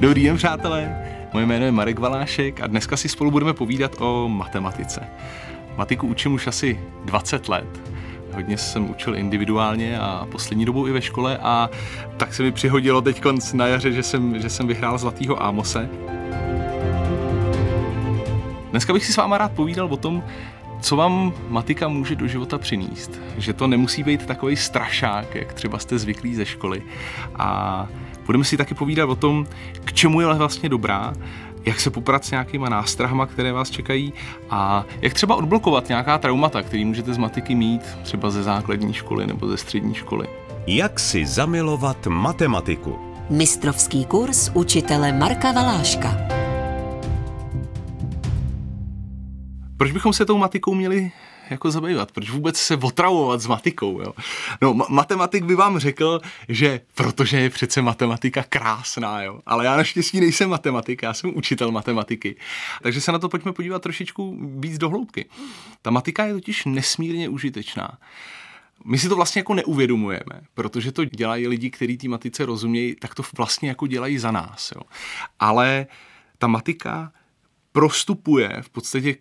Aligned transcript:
Dobrý 0.00 0.24
den, 0.24 0.36
přátelé. 0.36 0.96
Moje 1.32 1.46
jméno 1.46 1.64
je 1.64 1.72
Marek 1.72 1.98
Valášek 1.98 2.60
a 2.60 2.66
dneska 2.66 2.96
si 2.96 3.08
spolu 3.08 3.30
budeme 3.30 3.52
povídat 3.52 3.96
o 3.98 4.28
matematice. 4.28 5.08
Matiku 5.76 6.06
učím 6.06 6.32
už 6.32 6.46
asi 6.46 6.80
20 7.04 7.48
let. 7.48 7.80
Hodně 8.32 8.58
jsem 8.58 8.90
učil 8.90 9.16
individuálně 9.16 9.98
a 9.98 10.26
poslední 10.30 10.64
dobou 10.64 10.86
i 10.86 10.92
ve 10.92 11.02
škole 11.02 11.38
a 11.42 11.70
tak 12.16 12.34
se 12.34 12.42
mi 12.42 12.52
přihodilo 12.52 13.02
teď 13.02 13.22
na 13.52 13.66
jaře, 13.66 13.92
že 13.92 14.02
jsem, 14.02 14.40
že 14.40 14.50
jsem 14.50 14.66
vyhrál 14.66 14.98
Zlatýho 14.98 15.42
Ámose. 15.42 15.88
Dneska 18.70 18.92
bych 18.92 19.06
si 19.06 19.12
s 19.12 19.16
váma 19.16 19.38
rád 19.38 19.52
povídal 19.52 19.86
o 19.90 19.96
tom, 19.96 20.22
co 20.80 20.96
vám 20.96 21.32
matika 21.48 21.88
může 21.88 22.16
do 22.16 22.26
života 22.26 22.58
přinést. 22.58 23.20
Že 23.38 23.52
to 23.52 23.66
nemusí 23.66 24.02
být 24.02 24.26
takový 24.26 24.56
strašák, 24.56 25.34
jak 25.34 25.52
třeba 25.52 25.78
jste 25.78 25.98
zvyklí 25.98 26.34
ze 26.34 26.46
školy. 26.46 26.82
A 27.34 27.88
budeme 28.28 28.44
si 28.44 28.56
taky 28.56 28.74
povídat 28.74 29.08
o 29.08 29.16
tom, 29.16 29.46
k 29.84 29.92
čemu 29.92 30.20
je 30.20 30.26
vlastně 30.34 30.68
dobrá, 30.68 31.12
jak 31.66 31.80
se 31.80 31.90
poprat 31.90 32.24
s 32.24 32.30
nějakýma 32.30 32.68
nástrahama, 32.68 33.26
které 33.26 33.52
vás 33.52 33.70
čekají 33.70 34.12
a 34.50 34.84
jak 35.00 35.14
třeba 35.14 35.36
odblokovat 35.36 35.88
nějaká 35.88 36.18
traumata, 36.18 36.62
který 36.62 36.84
můžete 36.84 37.14
z 37.14 37.18
matiky 37.18 37.54
mít 37.54 37.82
třeba 38.02 38.30
ze 38.30 38.42
základní 38.42 38.92
školy 38.92 39.26
nebo 39.26 39.48
ze 39.48 39.56
střední 39.56 39.94
školy. 39.94 40.26
Jak 40.66 41.00
si 41.00 41.26
zamilovat 41.26 42.06
matematiku? 42.06 42.98
Mistrovský 43.30 44.04
kurz 44.04 44.50
učitele 44.54 45.12
Marka 45.12 45.52
Valáška. 45.52 46.16
Proč 49.76 49.92
bychom 49.92 50.12
se 50.12 50.26
tou 50.26 50.38
matikou 50.38 50.74
měli 50.74 51.12
jako 51.50 51.70
zabývat? 51.70 52.12
Proč 52.12 52.30
vůbec 52.30 52.56
se 52.56 52.76
otravovat 52.76 53.40
s 53.40 53.46
matikou? 53.46 54.00
Jo? 54.00 54.14
No, 54.62 54.74
ma- 54.74 54.86
matematik 54.88 55.44
by 55.44 55.54
vám 55.54 55.78
řekl, 55.78 56.20
že 56.48 56.80
protože 56.94 57.40
je 57.40 57.50
přece 57.50 57.82
matematika 57.82 58.44
krásná, 58.48 59.22
jo? 59.22 59.40
ale 59.46 59.64
já 59.64 59.76
naštěstí 59.76 60.20
nejsem 60.20 60.50
matematik, 60.50 61.02
já 61.02 61.14
jsem 61.14 61.36
učitel 61.36 61.70
matematiky. 61.70 62.36
Takže 62.82 63.00
se 63.00 63.12
na 63.12 63.18
to 63.18 63.28
pojďme 63.28 63.52
podívat 63.52 63.82
trošičku 63.82 64.38
víc 64.58 64.78
do 64.78 64.88
hloubky. 64.88 65.26
Ta 65.82 65.90
matika 65.90 66.24
je 66.24 66.32
totiž 66.32 66.64
nesmírně 66.64 67.28
užitečná. 67.28 67.98
My 68.84 68.98
si 68.98 69.08
to 69.08 69.16
vlastně 69.16 69.40
jako 69.40 69.54
neuvědomujeme, 69.54 70.40
protože 70.54 70.92
to 70.92 71.04
dělají 71.04 71.48
lidi, 71.48 71.70
kteří 71.70 71.98
té 71.98 72.08
matice 72.08 72.46
rozumějí, 72.46 72.94
tak 72.94 73.14
to 73.14 73.22
vlastně 73.36 73.68
jako 73.68 73.86
dělají 73.86 74.18
za 74.18 74.30
nás. 74.30 74.72
Jo? 74.74 74.82
Ale 75.40 75.86
ta 76.38 76.46
matika 76.46 77.12
prostupuje 77.72 78.58
v 78.62 78.70
podstatě 78.70 79.16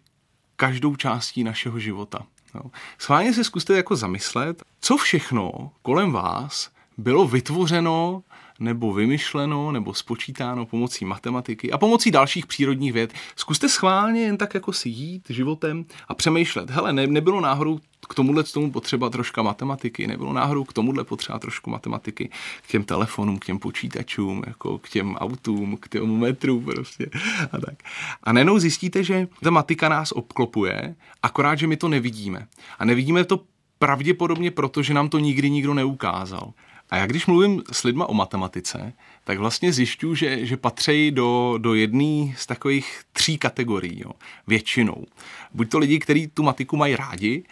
každou 0.58 0.96
částí 0.96 1.44
našeho 1.44 1.80
života. 1.80 2.26
Jo. 2.56 2.62
Schválně 2.98 3.34
se 3.34 3.44
zkuste 3.44 3.74
jako 3.78 3.96
zamyslet, 3.96 4.64
co 4.82 4.98
všechno 4.98 5.72
kolem 5.82 6.12
vás 6.12 6.70
bylo 6.98 7.28
vytvořeno 7.28 8.24
nebo 8.60 8.94
vymyšleno 8.94 9.72
nebo 9.72 9.94
spočítáno 9.94 10.66
pomocí 10.66 11.06
matematiky 11.06 11.72
a 11.72 11.78
pomocí 11.78 12.12
dalších 12.12 12.46
přírodních 12.46 12.94
věd. 12.94 13.14
Zkuste 13.36 13.70
schválně 13.70 14.22
jen 14.22 14.38
tak 14.38 14.54
jako 14.54 14.74
si 14.74 14.90
jít 14.90 15.30
životem 15.30 15.86
a 16.08 16.16
přemýšlet. 16.16 16.70
Hele, 16.70 16.94
ne, 16.94 17.08
nebylo 17.08 17.42
náhodou 17.42 17.80
k 18.10 18.14
tomuhle 18.14 18.44
tomu 18.44 18.72
potřeba 18.72 19.10
troška 19.10 19.42
matematiky, 19.42 20.08
nebylo 20.08 20.34
náhodou 20.34 20.64
k 20.64 20.74
tomuhle 20.74 21.04
potřeba 21.04 21.40
trošku 21.40 21.70
matematiky, 21.70 22.30
k 22.62 22.68
těm 22.68 22.84
telefonům, 22.84 23.40
k 23.40 23.46
těm 23.46 23.60
počítačům, 23.60 24.44
jako 24.48 24.78
k 24.78 24.90
těm 24.90 25.16
autům, 25.16 25.78
k 25.78 25.90
těm 25.90 26.18
metru 26.18 26.62
prostě 26.62 27.10
a 27.52 27.58
tak. 27.58 27.76
A 28.24 28.34
nenou 28.34 28.60
zjistíte, 28.60 29.04
že 29.04 29.28
ta 29.44 29.50
matika 29.50 29.90
nás 29.90 30.12
obklopuje, 30.12 30.96
akorát, 31.24 31.56
že 31.56 31.68
my 31.68 31.78
to 31.78 31.88
nevidíme. 31.88 32.48
A 32.80 32.86
nevidíme 32.86 33.26
to 33.26 33.44
pravděpodobně 33.80 34.52
proto, 34.52 34.84
že 34.84 34.94
nám 34.94 35.10
to 35.10 35.20
nikdy 35.20 35.50
nikdo 35.50 35.74
neukázal. 35.74 36.54
A 36.90 36.98
já 36.98 37.06
když 37.06 37.26
mluvím 37.26 37.64
s 37.72 37.84
lidma 37.84 38.10
o 38.10 38.14
matematice, 38.14 38.94
tak 39.24 39.40
vlastně 39.40 39.74
zjišťuju, 39.74 40.16
že, 40.16 40.46
že 40.46 40.58
patří 40.58 41.12
do, 41.12 41.56
do 41.58 41.74
jedné 41.74 42.34
z 42.38 42.46
takových 42.46 43.02
tří 43.14 43.38
kategorií, 43.38 44.02
jo, 44.02 44.12
většinou. 44.48 45.06
Buď 45.54 45.70
to 45.70 45.80
lidi, 45.80 46.00
kteří 46.00 46.28
tu 46.28 46.44
matiku 46.44 46.78
mají 46.78 46.96
rádi, 46.96 47.44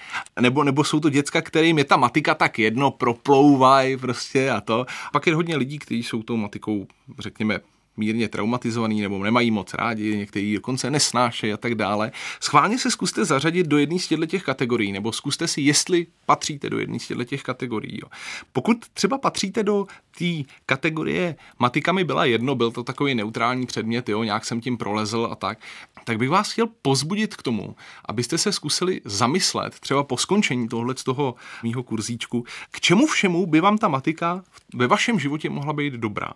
nebo, 0.42 0.64
nebo 0.64 0.84
jsou 0.84 1.00
to 1.00 1.10
děcka, 1.10 1.42
kterým 1.42 1.78
je 1.78 1.84
ta 1.84 1.98
matika 1.98 2.36
tak 2.36 2.60
jedno, 2.60 2.92
proplouvají 2.92 3.98
prostě 3.98 4.52
a 4.52 4.62
to. 4.62 4.86
Pak 5.12 5.28
je 5.28 5.36
hodně 5.36 5.58
lidí, 5.58 5.80
kteří 5.80 6.04
jsou 6.04 6.24
tou 6.24 6.38
matikou, 6.38 6.88
řekněme, 7.20 7.60
mírně 7.98 8.30
traumatizovaný 8.30 9.02
nebo 9.02 9.24
nemají 9.24 9.52
moc 9.52 9.74
rádi, 9.74 10.18
někteří 10.18 10.54
dokonce 10.54 10.92
nesnášejí 10.92 11.54
a 11.54 11.58
tak 11.58 11.76
dále. 11.76 12.12
Schválně 12.42 12.80
se 12.80 12.92
zkuste 12.92 13.26
zařadit 13.26 13.68
do 13.68 13.78
jedné 13.78 14.00
z 14.00 14.08
těch 14.28 14.44
kategorií, 14.44 14.92
nebo 14.92 15.12
zkuste 15.12 15.48
si, 15.48 15.62
jestli 15.62 16.08
patříte 16.26 16.70
do 16.70 16.80
jedné 16.80 17.00
z 17.00 17.26
těch 17.26 17.44
kategorií. 17.44 18.00
Jo. 18.02 18.08
Pokud 18.54 18.78
třeba 18.94 19.18
patříte 19.18 19.64
do 19.64 19.86
té 20.18 20.26
kategorie 20.66 21.36
matika 21.60 21.92
mi 21.92 22.04
byla 22.04 22.26
jedno, 22.26 22.56
byl 22.56 22.72
to 22.72 22.84
takový 22.84 23.16
neutrální 23.16 23.66
předmět, 23.66 24.10
jo, 24.10 24.24
nějak 24.24 24.46
jsem 24.46 24.62
tím 24.62 24.78
prolezl 24.78 25.28
a 25.32 25.36
tak, 25.36 25.60
tak 26.04 26.18
bych 26.18 26.30
vás 26.30 26.52
chtěl 26.52 26.68
pozbudit 26.82 27.36
k 27.36 27.44
tomu, 27.44 27.76
abyste 28.06 28.38
se 28.38 28.52
zkusili 28.52 29.02
zamyslet, 29.06 29.80
třeba 29.80 30.04
po 30.04 30.18
skončení 30.18 30.68
tohle 30.68 30.94
z 30.98 31.04
toho 31.04 31.36
mýho 31.64 31.84
kurzíčku, 31.84 32.46
k 32.72 32.80
čemu 32.82 33.08
všemu 33.08 33.46
by 33.46 33.62
vám 33.62 33.78
ta 33.78 33.88
matika 33.88 34.44
ve 34.74 34.88
vašem 34.88 35.20
životě 35.20 35.50
mohla 35.50 35.74
být 35.74 35.94
dobrá. 35.94 36.34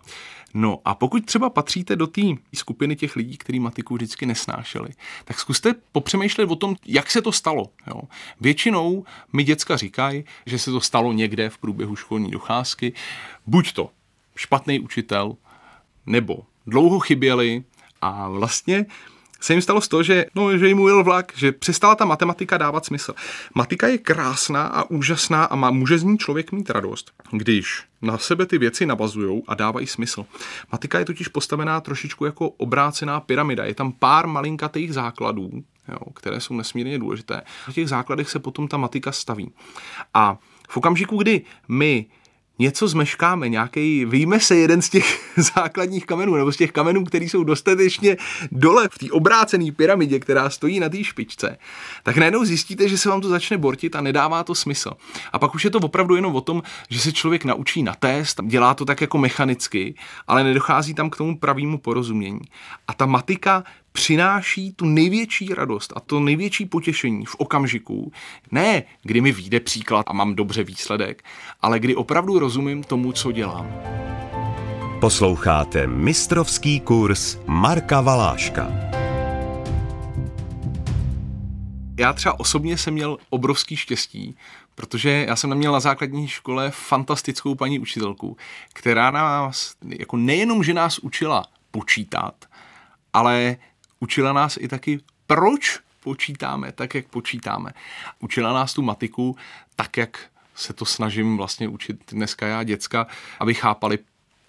No 0.54 0.78
a 0.84 0.94
pokud 0.94 1.26
třeba 1.26 1.49
patříte 1.50 1.96
do 1.96 2.06
té 2.06 2.22
skupiny 2.54 2.96
těch 2.96 3.16
lidí, 3.16 3.36
kteří 3.36 3.60
matiku 3.60 3.94
vždycky 3.94 4.26
nesnášeli, 4.26 4.90
tak 5.24 5.40
zkuste 5.40 5.74
popřemýšlet 5.92 6.50
o 6.50 6.56
tom, 6.56 6.76
jak 6.86 7.10
se 7.10 7.22
to 7.22 7.32
stalo. 7.32 7.70
Jo. 7.86 8.02
Většinou 8.40 9.04
mi 9.32 9.44
děcka 9.44 9.76
říkají, 9.76 10.24
že 10.46 10.58
se 10.58 10.70
to 10.70 10.80
stalo 10.80 11.12
někde 11.12 11.50
v 11.50 11.58
průběhu 11.58 11.96
školní 11.96 12.30
docházky. 12.30 12.92
Buď 13.46 13.72
to 13.72 13.90
špatný 14.36 14.80
učitel, 14.80 15.36
nebo 16.06 16.38
dlouho 16.66 17.00
chyběli 17.00 17.64
a 18.00 18.28
vlastně 18.28 18.86
se 19.40 19.52
jim 19.52 19.62
stalo 19.62 19.80
z 19.80 19.88
toho, 19.88 20.02
že, 20.02 20.26
no, 20.34 20.58
že 20.58 20.68
jim 20.68 20.80
ujel 20.80 21.04
vlak, 21.04 21.32
že 21.36 21.52
přestala 21.52 21.94
ta 21.94 22.04
matematika 22.04 22.58
dávat 22.58 22.84
smysl. 22.84 23.14
Matika 23.54 23.86
je 23.86 23.98
krásná 23.98 24.66
a 24.66 24.90
úžasná 24.90 25.44
a 25.44 25.56
má, 25.56 25.70
může 25.70 25.98
z 25.98 26.02
ní 26.02 26.18
člověk 26.18 26.52
mít 26.52 26.70
radost, 26.70 27.12
když 27.30 27.82
na 28.02 28.18
sebe 28.18 28.46
ty 28.46 28.58
věci 28.58 28.86
navazují 28.86 29.42
a 29.48 29.54
dávají 29.54 29.86
smysl. 29.86 30.26
Matika 30.72 30.98
je 30.98 31.04
totiž 31.04 31.28
postavená 31.28 31.80
trošičku 31.80 32.24
jako 32.24 32.48
obrácená 32.48 33.20
pyramida. 33.20 33.64
Je 33.64 33.74
tam 33.74 33.92
pár 33.92 34.26
malinkatých 34.26 34.94
základů, 34.94 35.50
jo, 35.88 35.98
které 36.14 36.40
jsou 36.40 36.54
nesmírně 36.54 36.98
důležité. 36.98 37.42
Na 37.68 37.72
těch 37.72 37.88
základech 37.88 38.30
se 38.30 38.38
potom 38.38 38.68
ta 38.68 38.76
matika 38.76 39.12
staví. 39.12 39.52
A 40.14 40.38
v 40.68 40.76
okamžiku, 40.76 41.16
kdy 41.16 41.42
my 41.68 42.06
něco 42.60 42.88
zmeškáme, 42.88 43.48
nějaký, 43.48 44.04
vyjme 44.04 44.40
se 44.40 44.56
jeden 44.56 44.82
z 44.82 44.88
těch 44.88 45.32
základních 45.54 46.06
kamenů, 46.06 46.34
nebo 46.34 46.52
z 46.52 46.56
těch 46.56 46.72
kamenů, 46.72 47.04
které 47.04 47.24
jsou 47.24 47.44
dostatečně 47.44 48.16
dole 48.52 48.88
v 48.92 48.98
té 48.98 49.06
obrácené 49.10 49.72
pyramidě, 49.72 50.18
která 50.18 50.50
stojí 50.50 50.80
na 50.80 50.88
té 50.88 51.04
špičce, 51.04 51.58
tak 52.02 52.16
najednou 52.16 52.44
zjistíte, 52.44 52.88
že 52.88 52.98
se 52.98 53.08
vám 53.08 53.20
to 53.20 53.28
začne 53.28 53.58
bortit 53.58 53.96
a 53.96 54.00
nedává 54.00 54.44
to 54.44 54.54
smysl. 54.54 54.90
A 55.32 55.38
pak 55.38 55.54
už 55.54 55.64
je 55.64 55.70
to 55.70 55.78
opravdu 55.78 56.16
jenom 56.16 56.34
o 56.34 56.40
tom, 56.40 56.62
že 56.90 57.00
se 57.00 57.12
člověk 57.12 57.44
naučí 57.44 57.82
na 57.82 57.94
test, 57.94 58.40
dělá 58.46 58.74
to 58.74 58.84
tak 58.84 59.00
jako 59.00 59.18
mechanicky, 59.18 59.94
ale 60.26 60.44
nedochází 60.44 60.94
tam 60.94 61.10
k 61.10 61.16
tomu 61.16 61.38
pravému 61.38 61.78
porozumění. 61.78 62.40
A 62.88 62.94
ta 62.94 63.06
matika 63.06 63.64
přináší 63.92 64.72
tu 64.72 64.84
největší 64.84 65.54
radost 65.54 65.92
a 65.96 66.00
to 66.00 66.20
největší 66.20 66.66
potěšení 66.66 67.26
v 67.26 67.34
okamžiku, 67.38 68.12
ne 68.50 68.82
kdy 69.02 69.20
mi 69.20 69.32
vyjde 69.32 69.60
příklad 69.60 70.06
a 70.08 70.12
mám 70.12 70.34
dobře 70.34 70.64
výsledek, 70.64 71.24
ale 71.60 71.78
kdy 71.80 71.96
opravdu 71.96 72.38
rozumím 72.38 72.82
tomu, 72.82 73.12
co 73.12 73.32
dělám. 73.32 73.72
Posloucháte 75.00 75.86
mistrovský 75.86 76.80
kurz 76.80 77.38
Marka 77.46 78.00
Valáška. 78.00 78.70
Já 81.98 82.12
třeba 82.12 82.40
osobně 82.40 82.78
jsem 82.78 82.94
měl 82.94 83.18
obrovský 83.30 83.76
štěstí, 83.76 84.36
protože 84.74 85.24
já 85.28 85.36
jsem 85.36 85.50
neměl 85.50 85.72
na 85.72 85.80
základní 85.80 86.28
škole 86.28 86.70
fantastickou 86.70 87.54
paní 87.54 87.78
učitelku, 87.78 88.36
která 88.72 89.10
nás, 89.10 89.74
jako 89.98 90.16
nejenom, 90.16 90.64
že 90.64 90.74
nás 90.74 90.98
učila 90.98 91.44
počítat, 91.70 92.34
ale 93.12 93.56
učila 94.00 94.32
nás 94.32 94.58
i 94.60 94.68
taky, 94.68 95.00
proč 95.26 95.80
počítáme 96.02 96.72
tak, 96.72 96.94
jak 96.94 97.08
počítáme. 97.08 97.72
Učila 98.20 98.52
nás 98.52 98.74
tu 98.74 98.82
matiku 98.82 99.36
tak, 99.76 99.96
jak 99.96 100.18
se 100.54 100.72
to 100.72 100.84
snažím 100.84 101.36
vlastně 101.36 101.68
učit 101.68 102.12
dneska 102.12 102.46
já 102.46 102.62
děcka, 102.62 103.06
aby 103.40 103.54
chápali 103.54 103.98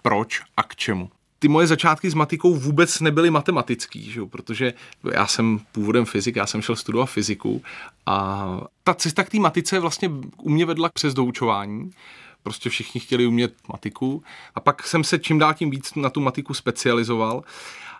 proč 0.02 0.42
a 0.56 0.62
k 0.62 0.76
čemu 0.76 1.10
ty 1.42 1.48
moje 1.48 1.66
začátky 1.66 2.10
s 2.10 2.14
matikou 2.14 2.54
vůbec 2.54 3.00
nebyly 3.00 3.30
matematický, 3.30 4.10
že? 4.10 4.20
protože 4.24 4.74
já 5.12 5.26
jsem 5.26 5.60
původem 5.72 6.04
fyzik, 6.04 6.36
já 6.36 6.46
jsem 6.46 6.62
šel 6.62 6.76
studovat 6.76 7.06
fyziku 7.06 7.62
a 8.06 8.46
ta 8.84 8.94
cesta 8.94 9.24
k 9.24 9.30
té 9.30 9.38
matice 9.38 9.80
vlastně 9.80 10.10
u 10.36 10.50
mě 10.50 10.66
vedla 10.66 10.88
přes 10.94 11.14
doučování. 11.14 11.90
Prostě 12.42 12.70
všichni 12.70 13.00
chtěli 13.00 13.26
umět 13.26 13.54
matiku 13.68 14.22
a 14.54 14.60
pak 14.60 14.86
jsem 14.86 15.04
se 15.04 15.18
čím 15.18 15.38
dál 15.38 15.54
tím 15.54 15.70
víc 15.70 15.94
na 15.94 16.10
tu 16.10 16.20
matiku 16.20 16.54
specializoval 16.54 17.42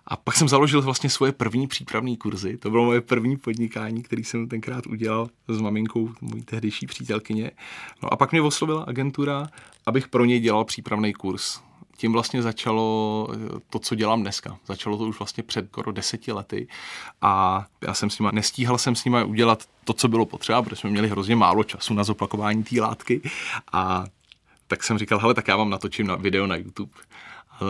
a 0.06 0.16
pak 0.16 0.36
jsem 0.36 0.48
založil 0.48 0.82
vlastně 0.82 1.10
svoje 1.10 1.32
první 1.32 1.66
přípravné 1.66 2.16
kurzy. 2.16 2.56
To 2.56 2.70
bylo 2.70 2.84
moje 2.84 3.00
první 3.00 3.36
podnikání, 3.36 4.02
který 4.02 4.24
jsem 4.24 4.48
tenkrát 4.48 4.86
udělal 4.86 5.28
s 5.48 5.60
maminkou, 5.60 6.10
mojí 6.20 6.42
tehdejší 6.42 6.86
přítelkyně. 6.86 7.50
No 8.02 8.12
a 8.12 8.16
pak 8.16 8.32
mě 8.32 8.42
oslovila 8.42 8.84
agentura, 8.84 9.46
abych 9.86 10.08
pro 10.08 10.24
něj 10.24 10.40
dělal 10.40 10.64
přípravný 10.64 11.12
kurz 11.12 11.60
tím 12.02 12.12
vlastně 12.12 12.42
začalo 12.42 13.28
to, 13.70 13.78
co 13.78 13.94
dělám 13.94 14.20
dneska. 14.22 14.58
Začalo 14.66 14.98
to 14.98 15.04
už 15.04 15.18
vlastně 15.18 15.42
před 15.42 15.66
skoro 15.68 15.92
deseti 15.92 16.32
lety 16.32 16.68
a 17.20 17.64
já 17.80 17.94
jsem 17.94 18.10
s 18.10 18.18
nima, 18.18 18.30
nestíhal 18.30 18.78
jsem 18.78 18.96
s 18.96 19.04
nima 19.04 19.24
udělat 19.24 19.64
to, 19.84 19.92
co 19.92 20.08
bylo 20.08 20.26
potřeba, 20.26 20.62
protože 20.62 20.76
jsme 20.76 20.90
měli 20.90 21.08
hrozně 21.08 21.36
málo 21.36 21.64
času 21.64 21.94
na 21.94 22.04
zopakování 22.04 22.64
té 22.64 22.80
látky 22.80 23.20
a 23.72 24.04
tak 24.66 24.82
jsem 24.82 24.98
říkal, 24.98 25.18
hele, 25.18 25.34
tak 25.34 25.48
já 25.48 25.56
vám 25.56 25.70
natočím 25.70 26.06
na 26.06 26.16
video 26.16 26.46
na 26.46 26.56
YouTube. 26.56 26.92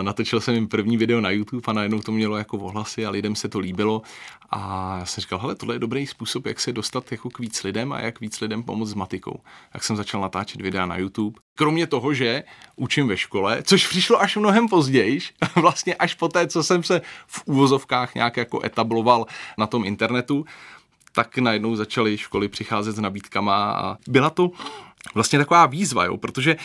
Natočil 0.02 0.40
jsem 0.40 0.54
jim 0.54 0.68
první 0.68 0.96
video 0.96 1.20
na 1.20 1.30
YouTube 1.30 1.62
a 1.66 1.72
najednou 1.72 2.00
to 2.00 2.12
mělo 2.12 2.36
jako 2.36 2.58
ohlasy 2.58 3.06
a 3.06 3.10
lidem 3.10 3.36
se 3.36 3.48
to 3.48 3.58
líbilo. 3.58 4.02
A 4.50 4.96
já 4.98 5.06
jsem 5.06 5.22
říkal, 5.22 5.38
hele, 5.38 5.54
tohle 5.54 5.74
je 5.74 5.78
dobrý 5.78 6.06
způsob, 6.06 6.46
jak 6.46 6.60
se 6.60 6.72
dostat 6.72 7.12
jako 7.12 7.30
k 7.30 7.38
víc 7.38 7.62
lidem 7.62 7.92
a 7.92 8.00
jak 8.00 8.20
víc 8.20 8.40
lidem 8.40 8.62
pomoct 8.62 8.90
s 8.90 8.94
matikou. 8.94 9.40
Tak 9.72 9.84
jsem 9.84 9.96
začal 9.96 10.20
natáčet 10.20 10.60
videa 10.60 10.86
na 10.86 10.96
YouTube. 10.96 11.40
Kromě 11.54 11.86
toho, 11.86 12.14
že 12.14 12.42
učím 12.76 13.08
ve 13.08 13.16
škole, 13.16 13.62
což 13.62 13.86
přišlo 13.86 14.20
až 14.20 14.36
mnohem 14.36 14.68
později, 14.68 15.18
vlastně 15.56 15.94
až 15.94 16.14
po 16.14 16.28
té, 16.28 16.46
co 16.46 16.62
jsem 16.62 16.82
se 16.82 17.02
v 17.26 17.42
úvozovkách 17.44 18.14
nějak 18.14 18.36
jako 18.36 18.64
etabloval 18.64 19.26
na 19.58 19.66
tom 19.66 19.84
internetu, 19.84 20.44
tak 21.14 21.38
najednou 21.38 21.76
začaly 21.76 22.18
školy 22.18 22.48
přicházet 22.48 22.92
s 22.92 22.98
nabídkama 22.98 23.72
a 23.72 23.96
byla 24.08 24.30
to 24.30 24.50
vlastně 25.14 25.38
taková 25.38 25.66
výzva, 25.66 26.04
jo, 26.04 26.16
protože 26.16 26.56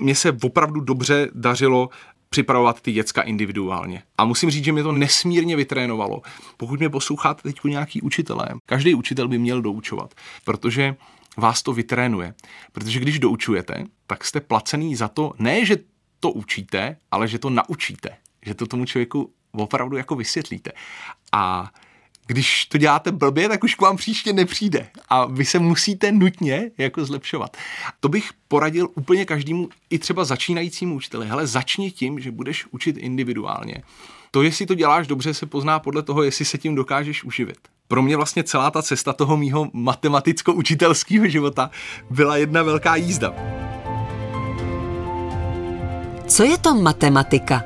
mě 0.00 0.14
se 0.14 0.32
opravdu 0.42 0.80
dobře 0.80 1.28
dařilo 1.34 1.88
připravovat 2.28 2.80
ty 2.80 2.92
děcka 2.92 3.22
individuálně. 3.22 4.02
A 4.18 4.24
musím 4.24 4.50
říct, 4.50 4.64
že 4.64 4.72
mě 4.72 4.82
to 4.82 4.92
nesmírně 4.92 5.56
vytrénovalo. 5.56 6.22
Pokud 6.56 6.78
mě 6.78 6.88
posloucháte 6.88 7.42
teď 7.42 7.56
nějaký 7.64 8.02
učitelé, 8.02 8.48
každý 8.66 8.94
učitel 8.94 9.28
by 9.28 9.38
měl 9.38 9.62
doučovat, 9.62 10.14
protože 10.44 10.96
vás 11.36 11.62
to 11.62 11.72
vytrénuje. 11.72 12.34
Protože 12.72 13.00
když 13.00 13.18
doučujete, 13.18 13.84
tak 14.06 14.24
jste 14.24 14.40
placený 14.40 14.96
za 14.96 15.08
to, 15.08 15.32
ne, 15.38 15.64
že 15.64 15.76
to 16.20 16.30
učíte, 16.30 16.96
ale 17.10 17.28
že 17.28 17.38
to 17.38 17.50
naučíte. 17.50 18.16
Že 18.42 18.54
to 18.54 18.66
tomu 18.66 18.84
člověku 18.84 19.32
opravdu 19.52 19.96
jako 19.96 20.16
vysvětlíte. 20.16 20.72
A 21.32 21.70
když 22.28 22.66
to 22.66 22.78
děláte 22.78 23.12
blbě, 23.12 23.48
tak 23.48 23.64
už 23.64 23.74
k 23.74 23.80
vám 23.80 23.96
příště 23.96 24.32
nepřijde 24.32 24.88
a 25.08 25.24
vy 25.26 25.44
se 25.44 25.58
musíte 25.58 26.12
nutně 26.12 26.70
jako 26.78 27.04
zlepšovat. 27.04 27.56
To 28.00 28.08
bych 28.08 28.30
poradil 28.48 28.88
úplně 28.94 29.24
každému, 29.24 29.68
i 29.90 29.98
třeba 29.98 30.24
začínajícímu 30.24 30.94
učiteli. 30.94 31.26
Hele, 31.26 31.46
začni 31.46 31.90
tím, 31.90 32.20
že 32.20 32.30
budeš 32.30 32.66
učit 32.70 32.96
individuálně. 32.96 33.82
To, 34.30 34.42
jestli 34.42 34.66
to 34.66 34.74
děláš 34.74 35.06
dobře, 35.06 35.34
se 35.34 35.46
pozná 35.46 35.78
podle 35.78 36.02
toho, 36.02 36.22
jestli 36.22 36.44
se 36.44 36.58
tím 36.58 36.74
dokážeš 36.74 37.24
uživit. 37.24 37.58
Pro 37.88 38.02
mě 38.02 38.16
vlastně 38.16 38.44
celá 38.44 38.70
ta 38.70 38.82
cesta 38.82 39.12
toho 39.12 39.36
mýho 39.36 39.70
matematicko-učitelského 39.72 41.28
života 41.28 41.70
byla 42.10 42.36
jedna 42.36 42.62
velká 42.62 42.96
jízda. 42.96 43.34
Co 46.26 46.44
je 46.44 46.58
to 46.58 46.74
matematika? 46.74 47.62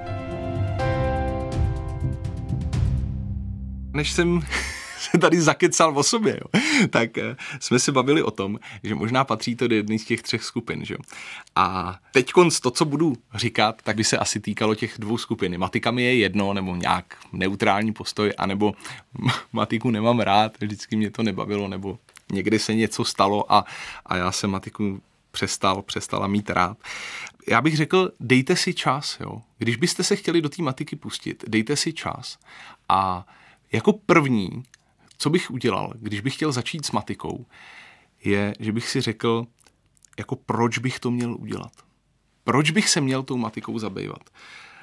Než 3.95 4.13
jsem 4.13 4.41
se 4.99 5.19
tady 5.19 5.41
zakecal 5.41 5.99
o 5.99 6.03
sobě, 6.03 6.41
jo, 6.41 6.61
tak 6.91 7.19
eh, 7.19 7.37
jsme 7.61 7.79
se 7.79 7.93
bavili 7.93 8.23
o 8.23 8.31
tom, 8.31 8.59
že 8.83 8.95
možná 8.95 9.25
patří 9.25 9.57
to 9.57 9.69
do 9.69 9.75
jedné 9.75 9.99
z 9.99 10.05
těch 10.05 10.23
třech 10.23 10.45
skupin. 10.45 10.85
Že? 10.85 10.97
A 11.57 11.99
teď 12.13 12.33
to, 12.63 12.71
co 12.71 12.85
budu 12.85 13.17
říkat, 13.35 13.83
tak 13.83 13.97
by 13.97 14.05
se 14.05 14.19
asi 14.19 14.41
týkalo 14.41 14.75
těch 14.75 14.95
dvou 14.99 15.19
skupin. 15.19 15.59
Matika 15.59 15.91
mi 15.91 16.03
je 16.03 16.15
jedno, 16.15 16.53
nebo 16.53 16.77
nějak 16.77 17.17
neutrální 17.33 17.93
postoj, 17.93 18.33
anebo 18.39 18.75
matiku 19.53 19.91
nemám 19.91 20.21
rád, 20.21 20.53
vždycky 20.61 20.97
mě 20.97 21.11
to 21.11 21.23
nebavilo, 21.23 21.69
nebo 21.69 21.99
někdy 22.33 22.59
se 22.59 22.75
něco 22.75 23.05
stalo 23.05 23.53
a, 23.53 23.65
a 24.07 24.17
já 24.17 24.33
jsem 24.33 24.51
matiku 24.51 25.01
přestal, 25.31 25.83
přestala 25.83 26.27
mít 26.27 26.51
rád. 26.51 26.77
Já 27.49 27.61
bych 27.61 27.77
řekl, 27.77 28.11
dejte 28.21 28.57
si 28.57 28.75
čas, 28.75 29.19
jo. 29.21 29.43
Když 29.59 29.77
byste 29.77 30.05
se 30.05 30.17
chtěli 30.17 30.43
do 30.43 30.49
té 30.49 30.63
matiky 30.63 30.97
pustit, 30.97 31.45
dejte 31.49 31.77
si 31.77 31.93
čas 31.93 32.39
a 32.89 33.27
jako 33.73 33.93
první, 33.93 34.63
co 35.19 35.31
bych 35.31 35.51
udělal, 35.51 35.93
když 35.97 36.21
bych 36.21 36.35
chtěl 36.35 36.53
začít 36.53 36.87
s 36.87 36.91
matikou, 36.91 37.47
je, 38.25 38.55
že 38.61 38.73
bych 38.73 38.89
si 38.89 39.01
řekl, 39.01 39.47
jako 40.19 40.37
proč 40.37 40.79
bych 40.79 41.01
to 41.01 41.11
měl 41.11 41.35
udělat. 41.35 41.73
Proč 42.45 42.71
bych 42.71 42.89
se 42.89 43.01
měl 43.01 43.23
tou 43.23 43.37
matikou 43.37 43.79
zabývat. 43.79 44.31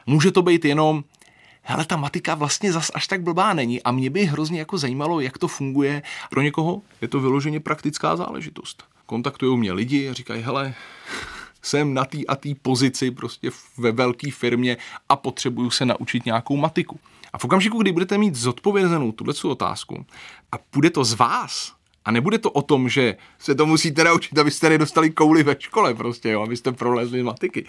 Může 0.05 0.31
to 0.31 0.41
být 0.41 0.65
jenom, 0.65 1.03
hele, 1.61 1.85
ta 1.85 1.97
matika 1.97 2.35
vlastně 2.35 2.71
zas 2.71 2.91
až 2.93 3.07
tak 3.07 3.21
blbá 3.21 3.53
není 3.53 3.83
a 3.83 3.91
mě 3.91 4.09
by 4.09 4.25
hrozně 4.25 4.59
jako 4.59 4.77
zajímalo, 4.77 5.19
jak 5.19 5.37
to 5.37 5.47
funguje. 5.47 6.03
Pro 6.29 6.41
někoho 6.41 6.81
je 7.01 7.07
to 7.07 7.19
vyloženě 7.19 7.59
praktická 7.59 8.15
záležitost. 8.15 8.83
Kontaktují 9.05 9.57
mě 9.57 9.71
lidi 9.71 10.09
a 10.09 10.13
říkají, 10.13 10.43
hele, 10.43 10.73
jsem 11.61 11.93
na 11.93 12.05
té 12.05 12.17
a 12.27 12.35
té 12.35 12.49
pozici 12.61 13.11
prostě 13.11 13.51
ve 13.77 13.91
velké 13.91 14.31
firmě 14.31 14.77
a 15.09 15.15
potřebuju 15.15 15.69
se 15.69 15.85
naučit 15.85 16.25
nějakou 16.25 16.57
matiku. 16.57 16.99
A 17.33 17.37
v 17.37 17.45
okamžiku, 17.45 17.81
kdy 17.81 17.91
budete 17.91 18.17
mít 18.17 18.35
zodpovězenou 18.35 19.11
tuhle 19.11 19.33
otázku 19.43 20.05
a 20.51 20.55
bude 20.73 20.89
to 20.89 21.03
z 21.03 21.13
vás, 21.13 21.79
a 22.05 22.11
nebude 22.11 22.37
to 22.37 22.51
o 22.51 22.61
tom, 22.61 22.89
že 22.89 23.15
se 23.39 23.55
to 23.55 23.65
musíte 23.65 24.03
naučit, 24.03 24.37
abyste 24.37 24.69
nedostali 24.69 25.09
kouli 25.09 25.43
ve 25.43 25.55
škole 25.59 25.93
prostě, 25.93 26.29
jo, 26.29 26.41
abyste 26.41 26.71
prolezli 26.71 27.23
matiky. 27.23 27.65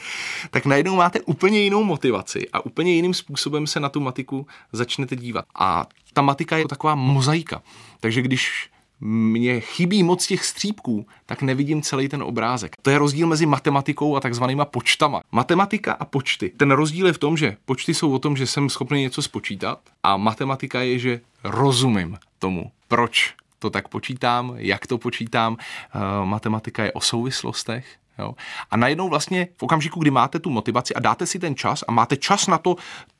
Tak 0.51 0.67
najednou 0.67 0.97
máte 0.97 1.21
úplně 1.21 1.61
jinou 1.61 1.85
motivaci 1.85 2.49
a 2.53 2.65
úplně 2.65 2.95
jiným 2.95 3.15
způsobem 3.15 3.67
se 3.67 3.81
na 3.81 3.89
tu 3.89 4.01
matiku 4.01 4.47
začnete 4.73 5.17
dívat. 5.17 5.45
A 5.55 5.87
ta 6.13 6.23
matika 6.23 6.57
je 6.57 6.69
taková 6.69 6.95
mozaika. 6.95 7.63
Takže 8.01 8.23
když 8.23 8.71
mně 9.01 9.61
chybí 9.61 10.03
moc 10.03 10.27
těch 10.27 10.45
střípků, 10.45 11.07
tak 11.27 11.43
nevidím 11.43 11.83
celý 11.83 12.09
ten 12.09 12.23
obrázek. 12.23 12.77
To 12.83 12.91
je 12.91 12.99
rozdíl 12.99 13.27
mezi 13.27 13.47
matematikou 13.47 14.17
a 14.17 14.21
takzvanýma 14.21 14.65
počtama. 14.65 15.21
Matematika 15.33 15.93
a 15.93 16.05
počty. 16.05 16.53
Ten 16.57 16.71
rozdíl 16.71 17.07
je 17.07 17.13
v 17.13 17.19
tom, 17.19 17.37
že 17.37 17.57
počty 17.65 17.95
jsou 17.95 18.13
o 18.13 18.19
tom, 18.19 18.37
že 18.37 18.47
jsem 18.47 18.71
schopný 18.71 19.03
něco 19.03 19.23
spočítat 19.23 19.79
a 20.03 20.17
matematika 20.17 20.81
je, 20.81 20.99
že 20.99 21.21
rozumím 21.45 22.19
tomu, 22.39 22.71
proč 22.89 23.35
to 23.59 23.71
tak 23.71 23.89
počítám, 23.89 24.53
jak 24.57 24.87
to 24.87 24.99
počítám. 24.99 25.53
Uh, 25.53 26.27
matematika 26.27 26.85
je 26.85 26.93
o 26.93 27.01
souvislostech, 27.01 27.87
Jo. 28.19 28.35
A 28.71 28.77
najednou 28.77 29.09
vlastně 29.09 29.49
v 29.57 29.63
okamžiku, 29.63 30.01
kdy 30.01 30.11
máte 30.11 30.39
tu 30.39 30.51
motivaci 30.51 30.95
a 30.95 31.01
dáte 31.01 31.27
si 31.27 31.39
ten 31.39 31.57
čas 31.57 31.85
a 31.89 31.93
máte 31.93 32.17
čas 32.17 32.47
na 32.47 32.59
to, 32.59 32.77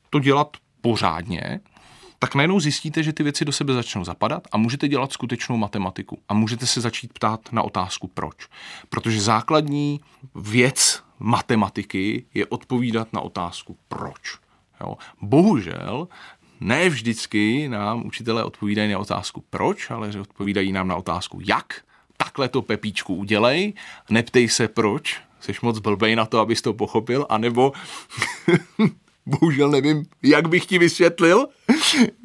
to 0.09 0.19
dělat 0.19 0.57
pořádně, 0.81 1.59
tak 2.23 2.35
najednou 2.35 2.59
zjistíte, 2.59 3.03
že 3.03 3.13
ty 3.13 3.23
věci 3.23 3.45
do 3.45 3.51
sebe 3.51 3.73
začnou 3.73 4.03
zapadat 4.03 4.47
a 4.51 4.57
můžete 4.57 4.87
dělat 4.87 5.13
skutečnou 5.13 5.57
matematiku. 5.57 6.19
A 6.29 6.33
můžete 6.33 6.65
se 6.65 6.81
začít 6.81 7.13
ptát 7.13 7.51
na 7.51 7.61
otázku 7.63 8.07
proč. 8.07 8.47
Protože 8.89 9.21
základní 9.21 10.01
věc 10.35 11.03
matematiky 11.19 12.25
je 12.33 12.45
odpovídat 12.45 13.13
na 13.13 13.21
otázku 13.21 13.77
proč. 13.87 14.37
Jo. 14.81 14.97
Bohužel 15.21 16.07
ne 16.59 16.89
vždycky 16.89 17.69
nám 17.69 18.05
učitelé 18.05 18.43
odpovídají 18.43 18.91
na 18.91 18.99
otázku 18.99 19.43
proč, 19.49 19.91
ale 19.91 20.11
že 20.11 20.21
odpovídají 20.21 20.71
nám 20.71 20.87
na 20.87 20.95
otázku 20.95 21.39
jak. 21.47 21.81
Takhle 22.17 22.49
to 22.49 22.61
Pepíčku 22.61 23.15
udělej, 23.15 23.73
neptej 24.09 24.49
se 24.49 24.67
proč, 24.67 25.21
jsi 25.39 25.53
moc 25.61 25.79
blbej 25.79 26.15
na 26.15 26.25
to, 26.25 26.39
abys 26.39 26.61
to 26.61 26.73
pochopil, 26.73 27.25
anebo 27.29 27.73
bohužel 29.25 29.69
nevím, 29.69 30.05
jak 30.23 30.49
bych 30.49 30.65
ti 30.65 30.79
vysvětlil, 30.79 31.47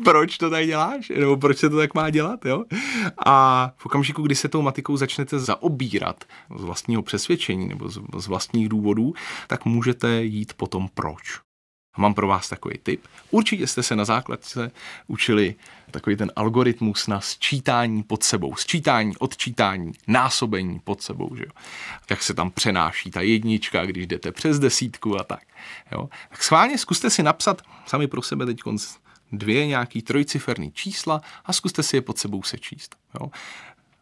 proč 0.04 0.38
to 0.38 0.50
tak 0.50 0.66
děláš, 0.66 1.08
nebo 1.08 1.36
proč 1.36 1.58
se 1.58 1.70
to 1.70 1.76
tak 1.76 1.94
má 1.94 2.10
dělat, 2.10 2.44
jo. 2.44 2.64
A 3.26 3.70
v 3.76 3.86
okamžiku, 3.86 4.22
kdy 4.22 4.34
se 4.34 4.48
tou 4.48 4.62
matikou 4.62 4.96
začnete 4.96 5.38
zaobírat 5.38 6.24
z 6.58 6.64
vlastního 6.64 7.02
přesvědčení 7.02 7.68
nebo 7.68 7.88
z 8.18 8.26
vlastních 8.26 8.68
důvodů, 8.68 9.14
tak 9.46 9.64
můžete 9.64 10.24
jít 10.24 10.52
potom 10.52 10.88
proč. 10.94 11.45
A 11.96 12.00
mám 12.00 12.14
pro 12.14 12.26
vás 12.26 12.48
takový 12.48 12.78
tip. 12.82 13.04
Určitě 13.30 13.66
jste 13.66 13.82
se 13.82 13.96
na 13.96 14.04
základce 14.04 14.70
učili 15.06 15.54
takový 15.90 16.16
ten 16.16 16.32
algoritmus 16.36 17.06
na 17.06 17.20
sčítání 17.20 18.02
pod 18.02 18.22
sebou. 18.22 18.56
Sčítání, 18.56 19.16
odčítání, 19.16 19.92
násobení 20.06 20.80
pod 20.84 21.02
sebou. 21.02 21.36
Že 21.36 21.42
jo? 21.42 21.50
Jak 22.10 22.22
se 22.22 22.34
tam 22.34 22.50
přenáší 22.50 23.10
ta 23.10 23.20
jednička, 23.20 23.86
když 23.86 24.06
jdete 24.06 24.32
přes 24.32 24.58
desítku 24.58 25.20
a 25.20 25.24
tak. 25.24 25.42
Jo? 25.92 26.08
Tak 26.28 26.42
schválně 26.42 26.78
zkuste 26.78 27.10
si 27.10 27.22
napsat 27.22 27.62
sami 27.86 28.06
pro 28.06 28.22
sebe 28.22 28.46
teď 28.46 28.60
dvě 29.32 29.66
nějaký 29.66 30.02
trojciferný 30.02 30.72
čísla 30.72 31.20
a 31.44 31.52
zkuste 31.52 31.82
si 31.82 31.96
je 31.96 32.02
pod 32.02 32.18
sebou 32.18 32.42
sečíst. 32.42 32.96
Jo? 33.20 33.30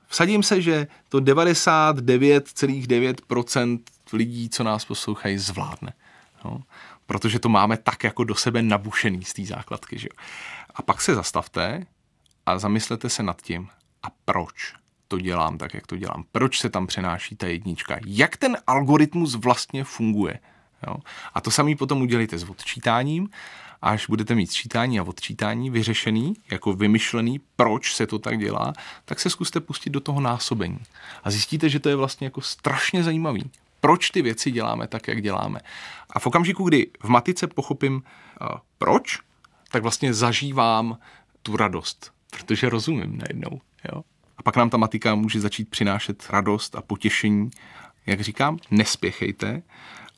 Vsadím 0.09 0.43
se, 0.43 0.63
že 0.63 0.87
to 1.09 1.19
99,9% 1.19 3.81
lidí, 4.13 4.49
co 4.49 4.65
nás 4.65 4.85
poslouchají, 4.85 5.39
zvládne. 5.39 5.93
Jo? 6.45 6.61
Protože 7.07 7.39
to 7.39 7.49
máme 7.49 7.77
tak 7.77 8.05
jako 8.05 8.25
do 8.25 8.35
sebe 8.35 8.63
nabušený 8.63 9.25
z 9.25 9.33
té 9.33 9.45
základky. 9.45 9.99
Že? 9.99 10.09
A 10.75 10.83
pak 10.83 11.01
se 11.01 11.15
zastavte 11.15 11.87
a 12.47 12.59
zamyslete 12.59 13.09
se 13.09 13.23
nad 13.23 13.43
tím, 13.43 13.69
a 14.03 14.07
proč 14.25 14.75
to 15.09 15.21
dělám 15.21 15.59
tak, 15.59 15.75
jak 15.75 15.87
to 15.87 15.97
dělám. 15.97 16.25
Proč 16.33 16.61
se 16.61 16.71
tam 16.71 16.87
přenáší 16.87 17.37
ta 17.37 17.47
jednička? 17.47 17.99
Jak 18.07 18.37
ten 18.37 18.57
algoritmus 18.67 19.35
vlastně 19.35 19.85
funguje? 19.85 20.39
Jo? 20.87 20.97
A 21.35 21.41
to 21.41 21.51
samý 21.51 21.77
potom 21.77 22.03
udělejte 22.03 22.39
s 22.39 22.45
odčítáním. 22.45 23.29
Až 23.83 24.07
budete 24.07 24.35
mít 24.35 24.51
sčítání 24.51 25.01
a 25.01 25.03
odčítání 25.03 25.71
vyřešený, 25.71 26.35
jako 26.51 26.73
vymyšlený, 26.73 27.41
proč 27.57 27.95
se 27.95 28.07
to 28.07 28.19
tak 28.19 28.39
dělá, 28.39 28.73
tak 29.05 29.21
se 29.21 29.31
zkuste 29.31 29.61
pustit 29.61 29.91
do 29.91 30.01
toho 30.01 30.21
násobení. 30.21 30.79
A 31.25 31.31
zjistíte, 31.31 31.69
že 31.69 31.81
to 31.81 31.89
je 31.89 31.97
vlastně 31.97 32.27
jako 32.27 32.41
strašně 32.41 33.03
zajímavý 33.03 33.51
proč 33.85 34.11
ty 34.11 34.23
věci 34.23 34.51
děláme 34.51 34.87
tak, 34.89 35.09
jak 35.09 35.23
děláme. 35.23 35.61
A 36.11 36.19
v 36.19 36.27
okamžiku, 36.27 36.65
kdy 36.65 36.87
v 37.03 37.09
matice 37.09 37.47
pochopím 37.47 37.95
uh, 37.95 38.49
proč, 38.79 39.19
tak 39.71 39.83
vlastně 39.83 40.15
zažívám 40.15 40.99
tu 41.43 41.57
radost, 41.57 42.13
protože 42.31 42.69
rozumím 42.69 43.19
najednou. 43.19 43.61
Jo? 43.93 44.03
A 44.37 44.43
pak 44.43 44.57
nám 44.57 44.71
ta 44.71 44.77
matika 44.77 45.15
může 45.15 45.41
začít 45.41 45.69
přinášet 45.69 46.27
radost 46.31 46.77
a 46.77 46.83
potěšení. 46.83 47.51
Jak 48.07 48.21
říkám, 48.21 48.59
nespěchejte 48.71 49.63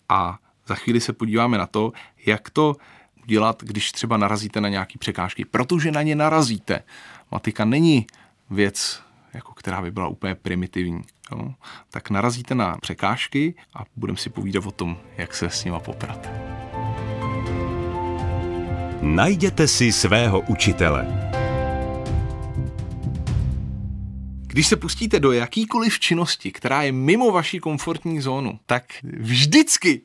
a 0.08 0.38
za 0.66 0.74
chvíli 0.74 1.00
se 1.00 1.12
podíváme 1.12 1.58
na 1.58 1.66
to, 1.66 1.92
jak 2.26 2.50
to 2.50 2.76
udělat, 3.22 3.62
když 3.62 3.92
třeba 3.92 4.16
narazíte 4.16 4.60
na 4.60 4.68
nějaké 4.68 4.98
překážky, 4.98 5.44
protože 5.44 5.92
na 5.92 6.02
ně 6.02 6.14
narazíte. 6.14 6.82
Matika 7.30 7.64
není 7.64 8.06
věc, 8.50 9.02
jako 9.34 9.54
která 9.54 9.82
by 9.82 9.90
byla 9.90 10.08
úplně 10.08 10.34
primitivní. 10.34 11.02
Jo? 11.32 11.54
Tak 11.90 12.10
narazíte 12.10 12.54
na 12.54 12.76
překážky 12.80 13.54
a 13.74 13.84
budeme 13.96 14.18
si 14.18 14.30
povídat 14.30 14.66
o 14.66 14.70
tom, 14.70 14.98
jak 15.16 15.34
se 15.34 15.50
s 15.50 15.64
nima 15.64 15.80
poprat. 15.80 16.28
Najděte 19.00 19.68
si 19.68 19.92
svého 19.92 20.40
učitele. 20.40 21.32
Když 24.56 24.66
se 24.66 24.76
pustíte 24.76 25.20
do 25.20 25.32
jakýkoliv 25.32 26.00
činnosti, 26.00 26.52
která 26.52 26.82
je 26.82 26.92
mimo 26.92 27.32
vaši 27.32 27.60
komfortní 27.60 28.20
zónu, 28.20 28.58
tak 28.66 28.84
vždycky 29.02 30.02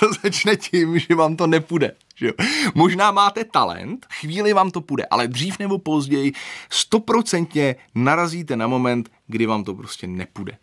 to 0.00 0.06
začne 0.22 0.56
tím, 0.56 0.98
že 0.98 1.14
vám 1.14 1.36
to 1.36 1.46
nepůjde. 1.46 1.92
Že 2.14 2.26
jo? 2.26 2.32
Možná 2.74 3.10
máte 3.10 3.44
talent, 3.44 4.06
chvíli 4.20 4.52
vám 4.52 4.70
to 4.70 4.80
půjde, 4.80 5.04
ale 5.10 5.28
dřív 5.28 5.58
nebo 5.58 5.78
později 5.78 6.32
stoprocentně 6.70 7.76
narazíte 7.94 8.56
na 8.56 8.66
moment, 8.66 9.10
kdy 9.26 9.46
vám 9.46 9.64
to 9.64 9.74
prostě 9.74 10.06
nepůjde. 10.06 10.58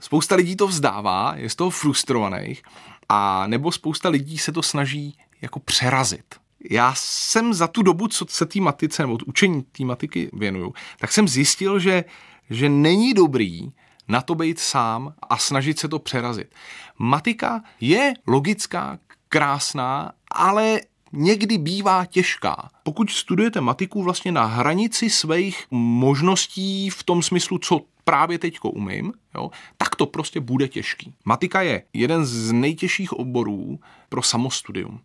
Spousta 0.00 0.34
lidí 0.34 0.56
to 0.56 0.66
vzdává, 0.66 1.34
je 1.36 1.50
z 1.50 1.54
toho 1.54 1.70
frustrovaných, 1.70 2.62
a 3.08 3.46
nebo 3.46 3.72
spousta 3.72 4.08
lidí 4.08 4.38
se 4.38 4.52
to 4.52 4.62
snaží 4.62 5.18
jako 5.42 5.60
přerazit. 5.60 6.34
Já 6.70 6.94
jsem 6.96 7.54
za 7.54 7.66
tu 7.66 7.82
dobu, 7.82 8.08
co 8.08 8.26
se 8.28 8.46
té 8.46 8.60
matice 8.60 9.02
nebo 9.02 9.18
učení 9.26 9.62
té 9.62 9.84
matiky 9.84 10.30
věnuju, 10.32 10.74
tak 10.98 11.12
jsem 11.12 11.28
zjistil, 11.28 11.78
že, 11.78 12.04
že 12.50 12.68
není 12.68 13.14
dobrý 13.14 13.70
na 14.08 14.20
to 14.20 14.34
být 14.34 14.58
sám 14.58 15.14
a 15.30 15.38
snažit 15.38 15.78
se 15.78 15.88
to 15.88 15.98
přerazit. 15.98 16.54
Matika 16.98 17.62
je 17.80 18.14
logická, 18.26 18.98
krásná, 19.28 20.12
ale 20.30 20.80
někdy 21.12 21.58
bývá 21.58 22.04
těžká. 22.04 22.70
Pokud 22.82 23.10
studujete 23.10 23.60
matiku 23.60 24.02
vlastně 24.02 24.32
na 24.32 24.44
hranici 24.44 25.10
svých 25.10 25.66
možností 25.70 26.90
v 26.90 27.02
tom 27.02 27.22
smyslu, 27.22 27.58
co 27.58 27.80
právě 28.04 28.38
teďko 28.38 28.70
umím, 28.70 29.12
jo, 29.34 29.50
tak 29.76 29.96
to 29.96 30.06
prostě 30.06 30.40
bude 30.40 30.68
těžký. 30.68 31.14
Matika 31.24 31.62
je 31.62 31.82
jeden 31.92 32.26
z 32.26 32.52
nejtěžších 32.52 33.12
oborů 33.12 33.80
pro 34.08 34.22
samostudium. 34.22 35.00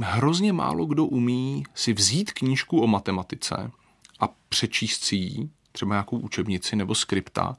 Hrozně 0.00 0.52
málo 0.52 0.86
kdo 0.86 1.04
umí 1.04 1.64
si 1.74 1.92
vzít 1.92 2.32
knížku 2.32 2.80
o 2.80 2.86
matematice 2.86 3.70
a 4.20 4.28
přečíst 4.48 5.04
si 5.04 5.16
ji, 5.16 5.48
třeba 5.72 5.94
nějakou 5.94 6.18
učebnici 6.18 6.76
nebo 6.76 6.94
skripta, 6.94 7.56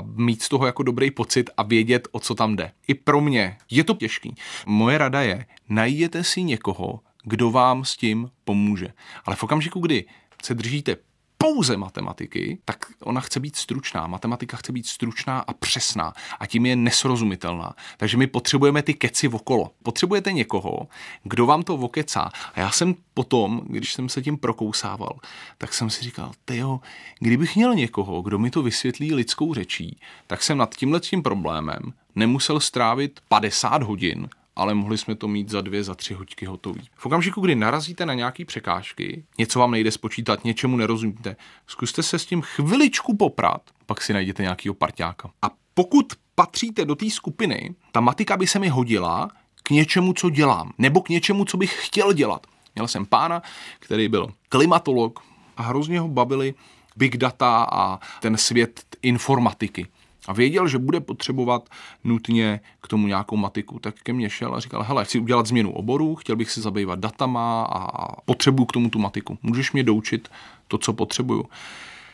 a 0.00 0.04
mít 0.06 0.42
z 0.42 0.48
toho 0.48 0.66
jako 0.66 0.82
dobrý 0.82 1.10
pocit 1.10 1.50
a 1.56 1.62
vědět, 1.62 2.08
o 2.12 2.20
co 2.20 2.34
tam 2.34 2.56
jde. 2.56 2.72
I 2.88 2.94
pro 2.94 3.20
mě 3.20 3.58
je 3.70 3.84
to 3.84 3.94
těžký. 3.94 4.34
Moje 4.66 4.98
rada 4.98 5.22
je, 5.22 5.46
najděte 5.68 6.24
si 6.24 6.42
někoho, 6.42 7.00
kdo 7.24 7.50
vám 7.50 7.84
s 7.84 7.96
tím 7.96 8.30
pomůže. 8.44 8.88
Ale 9.24 9.36
v 9.36 9.42
okamžiku, 9.42 9.80
kdy 9.80 10.04
se 10.44 10.54
držíte 10.54 10.96
pouze 11.42 11.76
matematiky, 11.76 12.58
tak 12.64 12.86
ona 13.02 13.20
chce 13.20 13.40
být 13.40 13.56
stručná. 13.56 14.06
Matematika 14.06 14.56
chce 14.56 14.72
být 14.72 14.86
stručná 14.86 15.38
a 15.38 15.52
přesná 15.52 16.12
a 16.40 16.46
tím 16.46 16.66
je 16.66 16.76
nesrozumitelná. 16.76 17.74
Takže 17.96 18.16
my 18.16 18.26
potřebujeme 18.26 18.82
ty 18.82 18.94
keci 18.94 19.28
okolo. 19.28 19.70
Potřebujete 19.82 20.32
někoho, 20.32 20.88
kdo 21.24 21.46
vám 21.46 21.62
to 21.62 21.74
okecá. 21.74 22.30
A 22.54 22.60
já 22.60 22.70
jsem 22.70 22.94
potom, 23.14 23.60
když 23.66 23.92
jsem 23.92 24.08
se 24.08 24.22
tím 24.22 24.36
prokousával, 24.38 25.18
tak 25.58 25.74
jsem 25.74 25.90
si 25.90 26.04
říkal, 26.04 26.32
jo, 26.50 26.80
kdybych 27.18 27.56
měl 27.56 27.74
někoho, 27.74 28.22
kdo 28.22 28.38
mi 28.38 28.50
to 28.50 28.62
vysvětlí 28.62 29.14
lidskou 29.14 29.54
řečí, 29.54 30.00
tak 30.26 30.42
jsem 30.42 30.58
nad 30.58 30.74
tímhle 30.74 31.00
tím 31.00 31.22
problémem 31.22 31.92
nemusel 32.14 32.60
strávit 32.60 33.20
50 33.28 33.82
hodin, 33.82 34.28
ale 34.60 34.74
mohli 34.74 34.98
jsme 34.98 35.14
to 35.14 35.28
mít 35.28 35.48
za 35.48 35.60
dvě, 35.60 35.84
za 35.84 35.94
tři 35.94 36.14
hoďky 36.14 36.46
hotový. 36.46 36.88
V 36.94 37.06
okamžiku, 37.06 37.40
kdy 37.40 37.54
narazíte 37.54 38.06
na 38.06 38.14
nějaké 38.14 38.44
překážky, 38.44 39.24
něco 39.38 39.58
vám 39.58 39.70
nejde 39.70 39.90
spočítat, 39.90 40.44
něčemu 40.44 40.76
nerozumíte, 40.76 41.36
zkuste 41.66 42.02
se 42.02 42.18
s 42.18 42.26
tím 42.26 42.42
chviličku 42.42 43.16
poprat, 43.16 43.62
pak 43.86 44.02
si 44.02 44.12
najděte 44.12 44.42
nějakého 44.42 44.74
parťáka. 44.74 45.30
A 45.42 45.50
pokud 45.74 46.06
patříte 46.34 46.84
do 46.84 46.94
té 46.94 47.10
skupiny, 47.10 47.74
ta 47.92 48.00
matika 48.00 48.36
by 48.36 48.46
se 48.46 48.58
mi 48.58 48.68
hodila 48.68 49.30
k 49.62 49.70
něčemu, 49.70 50.12
co 50.12 50.30
dělám, 50.30 50.72
nebo 50.78 51.00
k 51.00 51.08
něčemu, 51.08 51.44
co 51.44 51.56
bych 51.56 51.86
chtěl 51.86 52.12
dělat. 52.12 52.46
Měl 52.74 52.88
jsem 52.88 53.06
pána, 53.06 53.42
který 53.78 54.08
byl 54.08 54.32
klimatolog 54.48 55.20
a 55.56 55.62
hrozně 55.62 56.00
ho 56.00 56.08
bavili 56.08 56.54
big 56.96 57.16
data 57.16 57.66
a 57.72 58.00
ten 58.20 58.36
svět 58.36 58.84
informatiky 59.02 59.86
a 60.30 60.32
věděl, 60.32 60.68
že 60.68 60.78
bude 60.78 61.00
potřebovat 61.00 61.68
nutně 62.04 62.60
k 62.80 62.88
tomu 62.88 63.06
nějakou 63.06 63.36
matiku, 63.36 63.78
tak 63.78 63.94
ke 64.02 64.12
mně 64.12 64.30
šel 64.30 64.54
a 64.54 64.60
říkal, 64.60 64.82
hele, 64.82 65.04
chci 65.04 65.18
udělat 65.18 65.46
změnu 65.46 65.72
oboru, 65.72 66.14
chtěl 66.14 66.36
bych 66.36 66.50
se 66.50 66.60
zabývat 66.60 66.98
datama 66.98 67.62
a 67.64 68.20
potřebuju 68.20 68.66
k 68.66 68.72
tomu 68.72 68.90
tu 68.90 68.98
matiku. 68.98 69.38
Můžeš 69.42 69.72
mě 69.72 69.82
doučit 69.82 70.28
to, 70.68 70.78
co 70.78 70.92
potřebuju. 70.92 71.44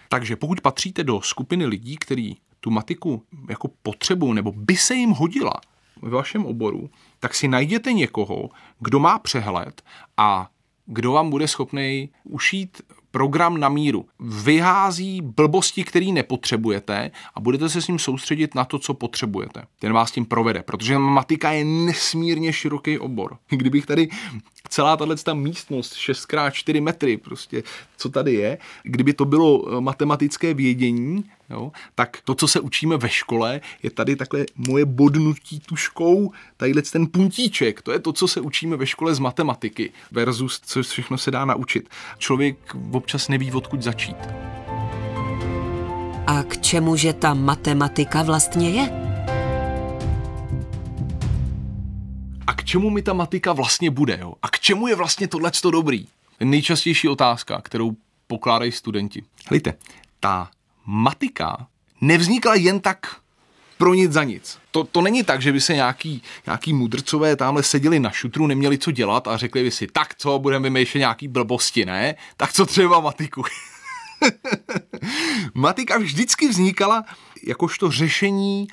Takže 0.08 0.36
pokud 0.36 0.60
patříte 0.60 1.04
do 1.04 1.20
skupiny 1.20 1.66
lidí, 1.66 1.96
kteří 1.96 2.36
tu 2.60 2.70
matiku 2.70 3.22
jako 3.48 3.68
potřebují 3.82 4.34
nebo 4.34 4.52
by 4.52 4.76
se 4.76 4.94
jim 4.94 5.10
hodila 5.10 5.54
ve 6.02 6.10
vašem 6.10 6.46
oboru, 6.46 6.90
tak 7.20 7.34
si 7.34 7.48
najděte 7.48 7.92
někoho, 7.92 8.50
kdo 8.80 8.98
má 8.98 9.18
přehled 9.18 9.82
a 10.16 10.48
kdo 10.86 11.12
vám 11.12 11.30
bude 11.30 11.48
schopný 11.48 12.10
ušít 12.24 12.82
program 13.10 13.60
na 13.60 13.68
míru. 13.68 14.06
Vyhází 14.20 15.20
blbosti, 15.20 15.84
které 15.84 16.06
nepotřebujete 16.06 17.10
a 17.34 17.40
budete 17.40 17.68
se 17.68 17.82
s 17.82 17.88
ním 17.88 17.98
soustředit 17.98 18.54
na 18.54 18.64
to, 18.64 18.78
co 18.78 18.94
potřebujete. 18.94 19.62
Ten 19.78 19.92
vás 19.92 20.10
tím 20.10 20.24
provede, 20.24 20.62
protože 20.62 20.98
matika 20.98 21.52
je 21.52 21.64
nesmírně 21.64 22.52
široký 22.52 22.98
obor. 22.98 23.36
Kdybych 23.48 23.86
tady 23.86 24.08
celá 24.68 24.96
tahle 24.96 25.16
ta 25.16 25.34
místnost 25.34 25.94
6x4 25.94 26.82
metry, 26.82 27.16
prostě, 27.16 27.62
co 27.96 28.08
tady 28.08 28.34
je, 28.34 28.58
kdyby 28.82 29.12
to 29.12 29.24
bylo 29.24 29.80
matematické 29.80 30.54
vědění, 30.54 31.24
Jo? 31.50 31.72
Tak 31.94 32.18
to, 32.24 32.34
co 32.34 32.48
se 32.48 32.60
učíme 32.60 32.96
ve 32.96 33.08
škole, 33.08 33.60
je 33.82 33.90
tady 33.90 34.16
takhle 34.16 34.44
moje 34.68 34.84
bodnutí 34.84 35.60
tuškou, 35.60 36.32
tadyhle 36.56 36.82
ten 36.82 37.06
puntíček, 37.06 37.82
to 37.82 37.92
je 37.92 37.98
to, 37.98 38.12
co 38.12 38.28
se 38.28 38.40
učíme 38.40 38.76
ve 38.76 38.86
škole 38.86 39.14
z 39.14 39.18
matematiky 39.18 39.92
versus 40.10 40.60
co 40.64 40.82
všechno 40.82 41.18
se 41.18 41.30
dá 41.30 41.44
naučit. 41.44 41.88
Člověk 42.18 42.76
občas 42.92 43.28
neví, 43.28 43.52
odkud 43.52 43.82
začít. 43.82 44.16
A 46.26 46.42
k 46.42 46.60
čemu 46.60 46.96
že 46.96 47.12
ta 47.12 47.34
matematika 47.34 48.22
vlastně 48.22 48.70
je? 48.70 49.05
A 52.46 52.54
k 52.54 52.64
čemu 52.64 52.90
mi 52.90 53.02
ta 53.02 53.12
matika 53.12 53.52
vlastně 53.52 53.90
bude? 53.90 54.18
Jo? 54.20 54.34
A 54.42 54.48
k 54.48 54.60
čemu 54.60 54.86
je 54.86 54.94
vlastně 54.94 55.28
tohle 55.28 55.50
dobrý? 55.70 56.06
Nejčastější 56.40 57.08
otázka, 57.08 57.60
kterou 57.60 57.96
pokládají 58.26 58.72
studenti. 58.72 59.22
Hlejte, 59.48 59.74
ta 60.20 60.50
matika 60.86 61.66
nevznikla 62.00 62.54
jen 62.54 62.80
tak 62.80 63.16
pro 63.78 63.94
nic 63.94 64.12
za 64.12 64.24
nic. 64.24 64.58
To, 64.70 64.84
to 64.84 65.00
není 65.00 65.24
tak, 65.24 65.42
že 65.42 65.52
by 65.52 65.60
se 65.60 65.74
nějaký, 65.74 66.22
nějaký 66.46 66.72
mudrcové 66.72 67.36
tamhle 67.36 67.62
seděli 67.62 68.00
na 68.00 68.10
šutru, 68.10 68.46
neměli 68.46 68.78
co 68.78 68.90
dělat 68.90 69.28
a 69.28 69.36
řekli 69.36 69.62
by 69.62 69.70
si, 69.70 69.86
tak 69.86 70.14
co, 70.14 70.38
budeme 70.38 70.62
vymýšlet 70.62 70.98
nějaký 70.98 71.28
blbosti, 71.28 71.84
ne? 71.84 72.14
Tak 72.36 72.52
co 72.52 72.66
třeba 72.66 73.00
matiku? 73.00 73.44
Matika 75.54 75.98
vždycky 75.98 76.48
vznikala 76.48 77.04
jakožto 77.46 77.90
řešení 77.90 78.68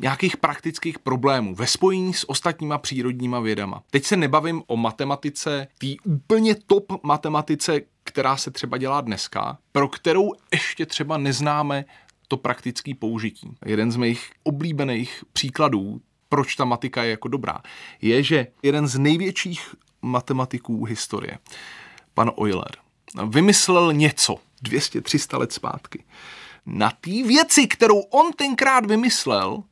nějakých 0.00 0.36
praktických 0.36 0.98
problémů 0.98 1.54
ve 1.54 1.66
spojení 1.66 2.14
s 2.14 2.28
ostatníma 2.28 2.78
přírodníma 2.78 3.40
vědama. 3.40 3.82
Teď 3.90 4.04
se 4.04 4.16
nebavím 4.16 4.62
o 4.66 4.76
matematice, 4.76 5.68
tý 5.78 6.00
úplně 6.00 6.54
top 6.54 6.92
matematice, 7.02 7.80
která 8.04 8.36
se 8.36 8.50
třeba 8.50 8.78
dělá 8.78 9.00
dneska, 9.00 9.58
pro 9.72 9.88
kterou 9.88 10.32
ještě 10.52 10.86
třeba 10.86 11.18
neznáme 11.18 11.84
to 12.28 12.36
praktické 12.36 12.94
použití. 12.94 13.50
Jeden 13.66 13.92
z 13.92 13.96
mých 13.96 14.30
oblíbených 14.42 15.24
příkladů, 15.32 16.00
proč 16.28 16.54
ta 16.56 16.64
matika 16.64 17.04
je 17.04 17.10
jako 17.10 17.28
dobrá, 17.28 17.58
je, 18.02 18.22
že 18.22 18.46
jeden 18.62 18.86
z 18.86 18.98
největších 18.98 19.74
matematiků 20.02 20.84
historie, 20.84 21.38
pan 22.14 22.30
Euler, 22.40 22.70
vymyslel 23.28 23.92
něco 23.92 24.36
200-300 24.64 25.38
let 25.38 25.52
zpátky. 25.52 26.04
Na 26.66 26.90
té 26.90 27.10
věci, 27.10 27.66
kterou 27.66 28.00
on 28.00 28.32
tenkrát 28.32 28.86
vymyslel, 28.86 29.62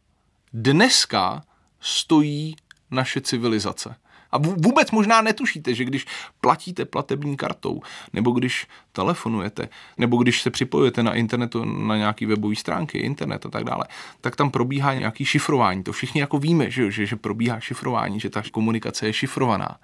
dneska 0.53 1.43
stojí 1.81 2.57
naše 2.91 3.21
civilizace. 3.21 3.97
A 4.31 4.39
vůbec 4.39 4.91
možná 4.91 5.21
netušíte, 5.21 5.75
že 5.75 5.85
když 5.85 6.07
platíte 6.41 6.85
platební 6.85 7.37
kartou, 7.37 7.83
nebo 8.13 8.31
když 8.31 8.67
telefonujete, 8.93 9.69
nebo 9.99 10.17
když 10.17 10.43
se 10.43 10.51
připojujete 10.51 11.03
na 11.03 11.15
internetu, 11.15 11.65
na 11.65 11.97
nějaký 11.97 12.27
webové 12.27 12.57
stránky, 12.57 12.99
internet 12.99 13.47
a 13.47 13.49
tak 13.49 13.65
dále, 13.65 13.85
tak 14.21 14.37
tam 14.37 14.51
probíhá 14.51 14.95
nějaký 14.95 15.25
šifrování. 15.25 15.83
To 15.83 15.93
všichni 15.93 16.21
jako 16.21 16.39
víme, 16.39 16.71
že, 16.71 16.91
že, 16.91 17.07
že 17.07 17.17
probíhá 17.17 17.61
šifrování, 17.61 18.21
že 18.21 18.31
ta 18.31 18.43
komunikace 18.53 19.07
je 19.07 19.13
šifrovaná. 19.13 19.79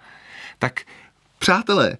Tak 0.59 0.80
přátelé, 1.38 1.99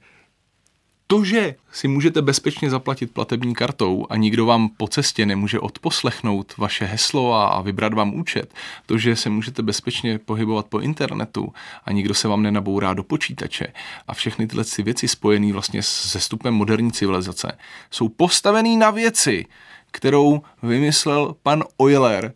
to, 1.07 1.25
že 1.25 1.55
si 1.73 1.89
můžete 1.89 2.23
bezpečně 2.23 2.71
zaplatit 2.71 3.11
platební 3.11 3.55
kartou 3.55 4.07
a 4.11 4.17
nikdo 4.17 4.47
vám 4.47 4.69
po 4.69 4.89
cestě 4.89 5.27
nemůže 5.27 5.61
odposlechnout 5.61 6.57
vaše 6.57 6.85
heslo 6.85 7.35
a, 7.35 7.61
vybrat 7.63 7.95
vám 7.95 8.15
účet, 8.15 8.55
to, 8.87 8.99
že 8.99 9.17
se 9.17 9.31
můžete 9.31 9.63
bezpečně 9.63 10.19
pohybovat 10.19 10.67
po 10.67 10.81
internetu 10.81 11.53
a 11.85 11.93
nikdo 11.93 12.15
se 12.15 12.29
vám 12.29 12.43
nenabourá 12.43 12.95
do 12.95 13.03
počítače 13.03 13.67
a 14.09 14.15
všechny 14.15 14.47
tyhle 14.47 14.65
ty 14.65 14.83
věci 14.83 15.09
spojené 15.09 15.53
vlastně 15.53 15.83
se 15.83 16.21
stupem 16.21 16.55
moderní 16.55 16.93
civilizace, 16.93 17.59
jsou 17.91 18.09
postavený 18.09 18.77
na 18.77 18.91
věci, 18.91 19.47
kterou 19.91 20.43
vymyslel 20.63 21.35
pan 21.43 21.65
Euler 21.83 22.33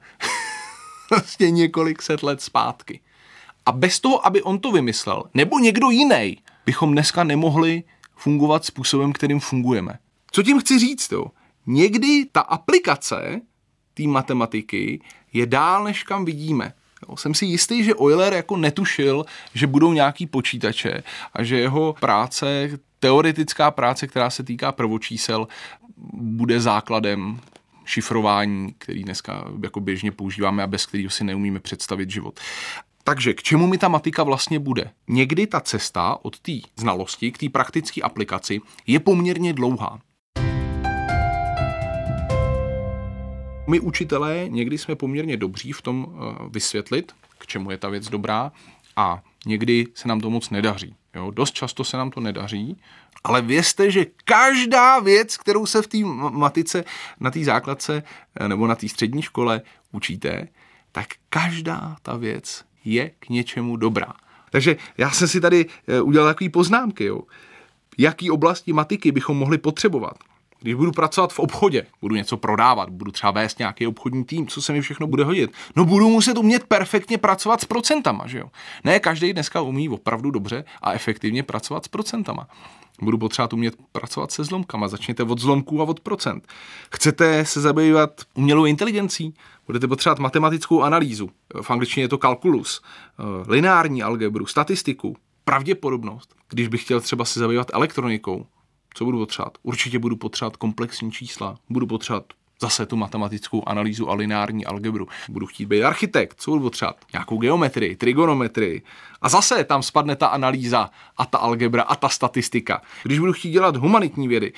vlastně 1.10 1.50
několik 1.50 2.02
set 2.02 2.22
let 2.22 2.42
zpátky. 2.42 3.00
A 3.66 3.72
bez 3.72 4.00
toho, 4.00 4.26
aby 4.26 4.42
on 4.42 4.58
to 4.58 4.72
vymyslel, 4.72 5.22
nebo 5.34 5.58
někdo 5.58 5.90
jiný, 5.90 6.38
bychom 6.66 6.92
dneska 6.92 7.24
nemohli 7.24 7.82
fungovat 8.18 8.64
způsobem, 8.64 9.12
kterým 9.12 9.40
fungujeme. 9.40 9.98
Co 10.30 10.42
tím 10.42 10.60
chci 10.60 10.78
říct? 10.78 11.12
Jo? 11.12 11.26
Někdy 11.66 12.26
ta 12.32 12.40
aplikace 12.40 13.40
té 13.94 14.02
matematiky 14.02 15.00
je 15.32 15.46
dál, 15.46 15.84
než 15.84 16.02
kam 16.02 16.24
vidíme. 16.24 16.72
Jo, 17.08 17.16
jsem 17.16 17.34
si 17.34 17.46
jistý, 17.46 17.84
že 17.84 17.94
Euler 17.94 18.32
jako 18.32 18.56
netušil, 18.56 19.24
že 19.54 19.66
budou 19.66 19.92
nějaký 19.92 20.26
počítače 20.26 21.02
a 21.32 21.42
že 21.42 21.58
jeho 21.58 21.94
práce, 22.00 22.70
teoretická 23.00 23.70
práce, 23.70 24.06
která 24.06 24.30
se 24.30 24.42
týká 24.42 24.72
prvočísel, 24.72 25.48
bude 26.12 26.60
základem 26.60 27.40
šifrování, 27.84 28.74
který 28.78 29.04
dneska 29.04 29.44
jako 29.62 29.80
běžně 29.80 30.12
používáme 30.12 30.62
a 30.62 30.66
bez 30.66 30.86
kterého 30.86 31.10
si 31.10 31.24
neumíme 31.24 31.60
představit 31.60 32.10
život. 32.10 32.40
Takže 33.08 33.34
k 33.34 33.42
čemu 33.42 33.66
mi 33.66 33.78
ta 33.78 33.88
matika 33.88 34.22
vlastně 34.22 34.58
bude? 34.58 34.90
Někdy 35.08 35.46
ta 35.46 35.60
cesta 35.60 36.18
od 36.22 36.40
té 36.40 36.52
znalosti 36.76 37.32
k 37.32 37.38
té 37.38 37.48
praktické 37.48 38.02
aplikaci 38.02 38.60
je 38.86 39.00
poměrně 39.00 39.52
dlouhá. 39.52 40.00
My 43.68 43.80
učitelé 43.80 44.44
někdy 44.48 44.78
jsme 44.78 44.94
poměrně 44.94 45.36
dobří 45.36 45.72
v 45.72 45.82
tom 45.82 46.06
eh, 46.06 46.48
vysvětlit, 46.48 47.12
k 47.38 47.46
čemu 47.46 47.70
je 47.70 47.78
ta 47.78 47.88
věc 47.88 48.08
dobrá 48.08 48.52
a 48.96 49.22
někdy 49.46 49.86
se 49.94 50.08
nám 50.08 50.20
to 50.20 50.30
moc 50.30 50.50
nedaří. 50.50 50.94
Jo, 51.14 51.30
dost 51.30 51.54
často 51.54 51.84
se 51.84 51.96
nám 51.96 52.10
to 52.10 52.20
nedaří, 52.20 52.80
ale 53.24 53.42
vězte, 53.42 53.90
že 53.90 54.06
každá 54.24 55.00
věc, 55.00 55.36
kterou 55.36 55.66
se 55.66 55.82
v 55.82 55.86
té 55.86 55.98
matice, 56.30 56.84
na 57.20 57.30
té 57.30 57.44
základce 57.44 58.02
eh, 58.40 58.48
nebo 58.48 58.66
na 58.66 58.74
té 58.74 58.88
střední 58.88 59.22
škole 59.22 59.62
učíte, 59.92 60.48
tak 60.92 61.06
každá 61.30 61.96
ta 62.02 62.16
věc 62.16 62.67
je 62.92 63.10
k 63.18 63.28
něčemu 63.28 63.76
dobrá. 63.76 64.12
Takže 64.50 64.76
já 64.98 65.10
jsem 65.10 65.28
si 65.28 65.40
tady 65.40 65.66
eh, 65.88 66.00
udělal 66.00 66.28
takové 66.28 66.50
poznámky, 66.50 67.04
jo. 67.04 67.20
Jaký 67.98 68.30
oblasti 68.30 68.72
matiky 68.72 69.12
bychom 69.12 69.36
mohli 69.36 69.58
potřebovat? 69.58 70.14
Když 70.60 70.74
budu 70.74 70.92
pracovat 70.92 71.32
v 71.32 71.38
obchodě, 71.38 71.86
budu 72.00 72.14
něco 72.14 72.36
prodávat, 72.36 72.90
budu 72.90 73.10
třeba 73.10 73.30
vést 73.30 73.58
nějaký 73.58 73.86
obchodní 73.86 74.24
tým, 74.24 74.46
co 74.46 74.62
se 74.62 74.72
mi 74.72 74.80
všechno 74.80 75.06
bude 75.06 75.24
hodit? 75.24 75.50
No 75.76 75.84
budu 75.84 76.08
muset 76.08 76.38
umět 76.38 76.64
perfektně 76.64 77.18
pracovat 77.18 77.60
s 77.60 77.64
procentama, 77.64 78.26
že 78.26 78.38
jo? 78.38 78.50
Ne 78.84 79.00
každý 79.00 79.32
dneska 79.32 79.60
umí 79.60 79.88
opravdu 79.88 80.30
dobře 80.30 80.64
a 80.82 80.92
efektivně 80.92 81.42
pracovat 81.42 81.84
s 81.84 81.88
procentama. 81.88 82.48
Budu 83.02 83.18
potřebovat 83.18 83.52
umět 83.52 83.74
pracovat 83.92 84.32
se 84.32 84.44
zlomkama. 84.44 84.88
Začněte 84.88 85.22
od 85.22 85.38
zlomků 85.38 85.80
a 85.80 85.84
od 85.84 86.00
procent. 86.00 86.48
Chcete 86.92 87.44
se 87.44 87.60
zabývat 87.60 88.10
umělou 88.34 88.64
inteligencí? 88.64 89.34
Budete 89.66 89.88
potřebovat 89.88 90.18
matematickou 90.18 90.82
analýzu. 90.82 91.30
V 91.62 91.70
angličtině 91.70 92.04
je 92.04 92.08
to 92.08 92.18
kalkulus, 92.18 92.82
eh, 92.82 93.22
lineární 93.50 94.02
algebru, 94.02 94.46
statistiku, 94.46 95.16
pravděpodobnost. 95.44 96.34
Když 96.48 96.68
bych 96.68 96.84
chtěl 96.84 97.00
třeba 97.00 97.24
se 97.24 97.40
zabývat 97.40 97.70
elektronikou, 97.74 98.46
co 98.94 99.04
budu 99.04 99.18
potřebovat? 99.18 99.58
Určitě 99.62 99.98
budu 99.98 100.16
potřebovat 100.16 100.56
komplexní 100.56 101.12
čísla, 101.12 101.56
budu 101.68 101.86
potřebovat 101.86 102.24
zase 102.60 102.86
tu 102.86 102.96
matematickou 102.96 103.68
analýzu 103.68 104.10
a 104.10 104.14
lineární 104.14 104.66
algebru. 104.66 105.08
Budu 105.28 105.46
chtít 105.46 105.66
být 105.66 105.82
architekt, 105.82 106.40
co 106.40 106.50
budu 106.50 106.62
potřebovat? 106.62 106.96
Nějakou 107.12 107.38
geometrii, 107.38 107.96
trigonometrii. 107.96 108.82
A 109.22 109.28
zase 109.28 109.64
tam 109.64 109.82
spadne 109.82 110.16
ta 110.16 110.26
analýza 110.26 110.90
a 111.16 111.26
ta 111.26 111.38
algebra 111.38 111.82
a 111.82 111.96
ta 111.96 112.08
statistika. 112.08 112.82
Když 113.02 113.18
budu 113.18 113.32
chtít 113.32 113.50
dělat 113.50 113.76
humanitní 113.76 114.28
vědy 114.28 114.52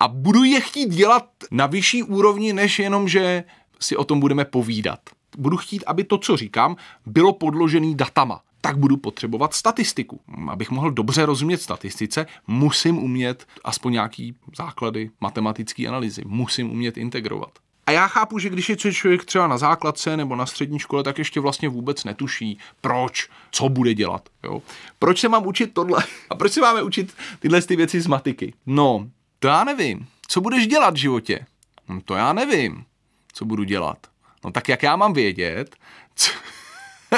a 0.00 0.08
budu 0.08 0.44
je 0.44 0.60
chtít 0.60 0.90
dělat 0.90 1.26
na 1.50 1.66
vyšší 1.66 2.02
úrovni, 2.02 2.52
než 2.52 2.78
jenom, 2.78 3.08
že 3.08 3.44
si 3.80 3.96
o 3.96 4.04
tom 4.04 4.20
budeme 4.20 4.44
povídat. 4.44 5.00
Budu 5.38 5.56
chtít, 5.56 5.84
aby 5.86 6.04
to, 6.04 6.18
co 6.18 6.36
říkám, 6.36 6.76
bylo 7.06 7.32
podložený 7.32 7.94
datama 7.94 8.40
tak 8.64 8.78
budu 8.78 8.96
potřebovat 8.96 9.54
statistiku. 9.54 10.20
Abych 10.48 10.70
mohl 10.70 10.90
dobře 10.90 11.26
rozumět 11.26 11.62
statistice, 11.62 12.26
musím 12.46 12.98
umět 12.98 13.46
aspoň 13.64 13.92
nějaký 13.92 14.34
základy 14.56 15.10
matematické 15.20 15.86
analýzy. 15.88 16.22
Musím 16.26 16.70
umět 16.70 16.96
integrovat. 16.96 17.50
A 17.86 17.90
já 17.90 18.08
chápu, 18.08 18.38
že 18.38 18.48
když 18.48 18.68
je 18.68 18.76
člověk 18.76 19.24
třeba 19.24 19.46
na 19.46 19.58
základce 19.58 20.16
nebo 20.16 20.36
na 20.36 20.46
střední 20.46 20.78
škole, 20.78 21.02
tak 21.02 21.18
ještě 21.18 21.40
vlastně 21.40 21.68
vůbec 21.68 22.04
netuší, 22.04 22.58
proč, 22.80 23.28
co 23.50 23.68
bude 23.68 23.94
dělat. 23.94 24.28
Jo? 24.44 24.62
Proč 24.98 25.20
se 25.20 25.28
mám 25.28 25.46
učit 25.46 25.74
tohle? 25.74 26.04
A 26.30 26.34
proč 26.34 26.52
se 26.52 26.60
máme 26.60 26.82
učit 26.82 27.14
tyhle 27.38 27.62
ty 27.62 27.76
věci 27.76 28.00
z 28.00 28.06
matiky? 28.06 28.54
No, 28.66 29.08
to 29.38 29.48
já 29.48 29.64
nevím. 29.64 30.06
Co 30.28 30.40
budeš 30.40 30.66
dělat 30.66 30.94
v 30.94 30.98
životě? 30.98 31.46
No, 31.88 32.00
to 32.00 32.14
já 32.14 32.32
nevím, 32.32 32.84
co 33.32 33.44
budu 33.44 33.64
dělat. 33.64 33.98
No 34.44 34.50
tak 34.50 34.68
jak 34.68 34.82
já 34.82 34.96
mám 34.96 35.12
vědět, 35.12 35.76
co, 36.14 36.30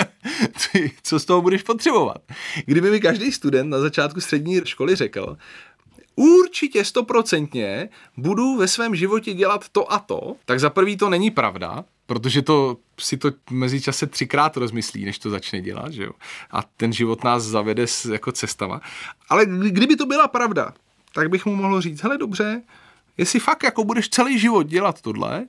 co 1.02 1.18
z 1.18 1.24
toho 1.24 1.42
budeš 1.42 1.62
potřebovat. 1.62 2.18
Kdyby 2.66 2.90
mi 2.90 3.00
každý 3.00 3.32
student 3.32 3.70
na 3.70 3.78
začátku 3.78 4.20
střední 4.20 4.60
školy 4.64 4.96
řekl, 4.96 5.36
určitě 6.16 6.84
stoprocentně 6.84 7.88
budu 8.16 8.56
ve 8.56 8.68
svém 8.68 8.94
životě 8.94 9.34
dělat 9.34 9.68
to 9.68 9.92
a 9.92 9.98
to, 9.98 10.36
tak 10.44 10.60
za 10.60 10.70
prvý 10.70 10.96
to 10.96 11.10
není 11.10 11.30
pravda, 11.30 11.84
protože 12.06 12.42
to 12.42 12.76
si 13.00 13.16
to 13.16 13.30
mezi 13.50 13.80
čase 13.80 14.06
třikrát 14.06 14.56
rozmyslí, 14.56 15.04
než 15.04 15.18
to 15.18 15.30
začne 15.30 15.60
dělat, 15.60 15.92
že 15.92 16.04
jo? 16.04 16.12
A 16.50 16.62
ten 16.76 16.92
život 16.92 17.24
nás 17.24 17.42
zavede 17.42 17.86
s, 17.86 18.04
jako 18.04 18.32
cestama. 18.32 18.80
Ale 19.28 19.46
kdyby 19.46 19.96
to 19.96 20.06
byla 20.06 20.28
pravda, 20.28 20.74
tak 21.14 21.30
bych 21.30 21.46
mu 21.46 21.56
mohl 21.56 21.80
říct, 21.80 22.02
hele 22.02 22.18
dobře, 22.18 22.62
jestli 23.18 23.40
fakt 23.40 23.62
jako 23.62 23.84
budeš 23.84 24.08
celý 24.08 24.38
život 24.38 24.62
dělat 24.62 25.00
tohle, 25.00 25.46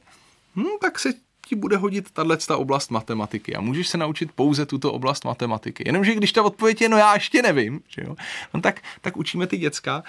hm, 0.55 0.77
tak 0.81 0.99
se 0.99 1.13
ti 1.47 1.55
bude 1.55 1.77
hodit 1.77 2.11
tato 2.11 2.59
oblast 2.59 2.91
matematiky 2.91 3.55
a 3.55 3.61
můžeš 3.61 3.87
se 3.87 3.97
naučit 3.97 4.31
pouze 4.31 4.65
tuto 4.65 4.93
oblast 4.93 5.25
matematiky. 5.25 5.83
Jenomže 5.85 6.15
když 6.15 6.31
ta 6.31 6.43
odpověď 6.43 6.81
je, 6.81 6.89
no 6.89 6.97
já 6.97 7.13
ještě 7.13 7.41
nevím, 7.41 7.81
že 7.87 8.01
jo? 8.05 8.15
No 8.53 8.61
tak, 8.61 8.81
tak 9.01 9.17
učíme 9.17 9.47
ty 9.47 9.57
děcka 9.57 10.03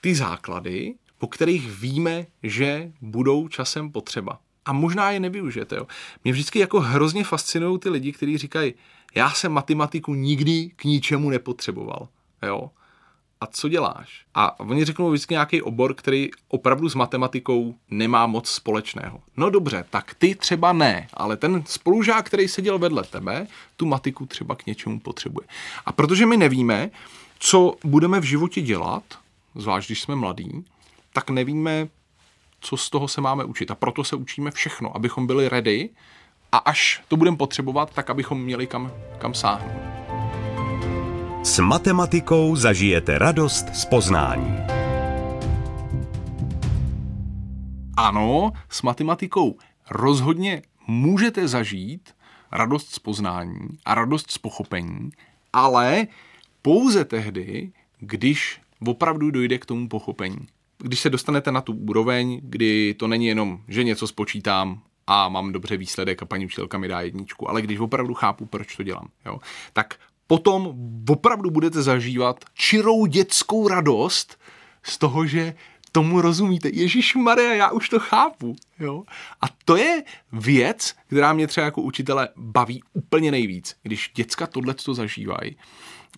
ty 0.00 0.14
základy, 0.14 0.94
po 1.18 1.26
kterých 1.26 1.70
víme, 1.70 2.26
že 2.42 2.92
budou 3.00 3.48
časem 3.48 3.92
potřeba. 3.92 4.38
A 4.64 4.72
možná 4.72 5.10
je 5.10 5.20
nevyužijete. 5.20 5.76
Jo. 5.76 5.86
Mě 6.24 6.32
vždycky 6.32 6.58
jako 6.58 6.80
hrozně 6.80 7.24
fascinují 7.24 7.78
ty 7.78 7.88
lidi, 7.88 8.12
kteří 8.12 8.38
říkají, 8.38 8.74
já 9.14 9.30
jsem 9.30 9.52
matematiku 9.52 10.14
nikdy 10.14 10.70
k 10.76 10.84
ničemu 10.84 11.30
nepotřeboval. 11.30 12.08
Jo 12.42 12.70
a 13.40 13.46
co 13.46 13.68
děláš? 13.68 14.24
A 14.34 14.60
oni 14.60 14.84
řeknou 14.84 15.10
vždycky 15.10 15.34
nějaký 15.34 15.62
obor, 15.62 15.94
který 15.94 16.30
opravdu 16.48 16.88
s 16.88 16.94
matematikou 16.94 17.74
nemá 17.90 18.26
moc 18.26 18.48
společného. 18.48 19.20
No 19.36 19.50
dobře, 19.50 19.84
tak 19.90 20.14
ty 20.14 20.34
třeba 20.34 20.72
ne, 20.72 21.08
ale 21.14 21.36
ten 21.36 21.62
spolužák, 21.66 22.26
který 22.26 22.48
seděl 22.48 22.78
vedle 22.78 23.04
tebe, 23.04 23.46
tu 23.76 23.86
matiku 23.86 24.26
třeba 24.26 24.54
k 24.54 24.66
něčemu 24.66 25.00
potřebuje. 25.00 25.46
A 25.86 25.92
protože 25.92 26.26
my 26.26 26.36
nevíme, 26.36 26.90
co 27.38 27.74
budeme 27.84 28.20
v 28.20 28.24
životě 28.24 28.60
dělat, 28.60 29.02
zvlášť 29.54 29.88
když 29.88 30.00
jsme 30.00 30.16
mladí, 30.16 30.64
tak 31.12 31.30
nevíme, 31.30 31.88
co 32.60 32.76
z 32.76 32.90
toho 32.90 33.08
se 33.08 33.20
máme 33.20 33.44
učit. 33.44 33.70
A 33.70 33.74
proto 33.74 34.04
se 34.04 34.16
učíme 34.16 34.50
všechno, 34.50 34.96
abychom 34.96 35.26
byli 35.26 35.48
ready 35.48 35.90
a 36.52 36.58
až 36.58 37.02
to 37.08 37.16
budeme 37.16 37.36
potřebovat, 37.36 37.90
tak 37.94 38.10
abychom 38.10 38.42
měli 38.42 38.66
kam, 38.66 38.92
kam 39.18 39.34
sáhnout. 39.34 40.07
S 41.48 41.58
matematikou 41.58 42.56
zažijete 42.56 43.18
radost 43.18 43.76
z 43.76 43.84
poznání. 43.84 44.56
Ano, 47.96 48.52
s 48.68 48.82
matematikou 48.82 49.58
rozhodně 49.90 50.62
můžete 50.86 51.48
zažít 51.48 52.14
radost 52.52 52.90
z 52.90 52.98
poznání 52.98 53.68
a 53.84 53.94
radost 53.94 54.30
z 54.30 54.38
pochopení, 54.38 55.10
ale 55.52 56.06
pouze 56.62 57.04
tehdy, 57.04 57.72
když 57.98 58.60
opravdu 58.86 59.30
dojde 59.30 59.58
k 59.58 59.66
tomu 59.66 59.88
pochopení. 59.88 60.46
Když 60.78 61.00
se 61.00 61.10
dostanete 61.10 61.52
na 61.52 61.60
tu 61.60 61.72
úroveň, 61.72 62.40
kdy 62.42 62.94
to 62.94 63.08
není 63.08 63.26
jenom, 63.26 63.60
že 63.68 63.84
něco 63.84 64.06
spočítám 64.06 64.80
a 65.06 65.28
mám 65.28 65.52
dobře 65.52 65.76
výsledek 65.76 66.22
a 66.22 66.26
paní 66.26 66.46
učitelka 66.46 66.78
mi 66.78 66.88
dá 66.88 67.00
jedničku, 67.00 67.50
ale 67.50 67.62
když 67.62 67.78
opravdu 67.78 68.14
chápu, 68.14 68.46
proč 68.46 68.76
to 68.76 68.82
dělám, 68.82 69.08
jo, 69.26 69.38
tak 69.72 69.94
potom 70.28 70.74
opravdu 71.08 71.50
budete 71.50 71.82
zažívat 71.82 72.44
čirou 72.54 73.06
dětskou 73.06 73.68
radost 73.68 74.38
z 74.82 74.98
toho, 74.98 75.26
že 75.26 75.54
tomu 75.92 76.20
rozumíte. 76.20 76.68
Ježíš 76.72 77.14
Maria, 77.14 77.54
já 77.54 77.70
už 77.70 77.88
to 77.88 77.98
chápu. 77.98 78.56
Jo? 78.78 79.02
A 79.40 79.46
to 79.64 79.76
je 79.76 80.02
věc, 80.32 80.94
která 81.06 81.32
mě 81.32 81.46
třeba 81.46 81.64
jako 81.64 81.82
učitele 81.82 82.28
baví 82.36 82.82
úplně 82.92 83.30
nejvíc, 83.30 83.76
když 83.82 84.10
děcka 84.14 84.46
tohle 84.46 84.74
to 84.74 84.94
zažívají. 84.94 85.56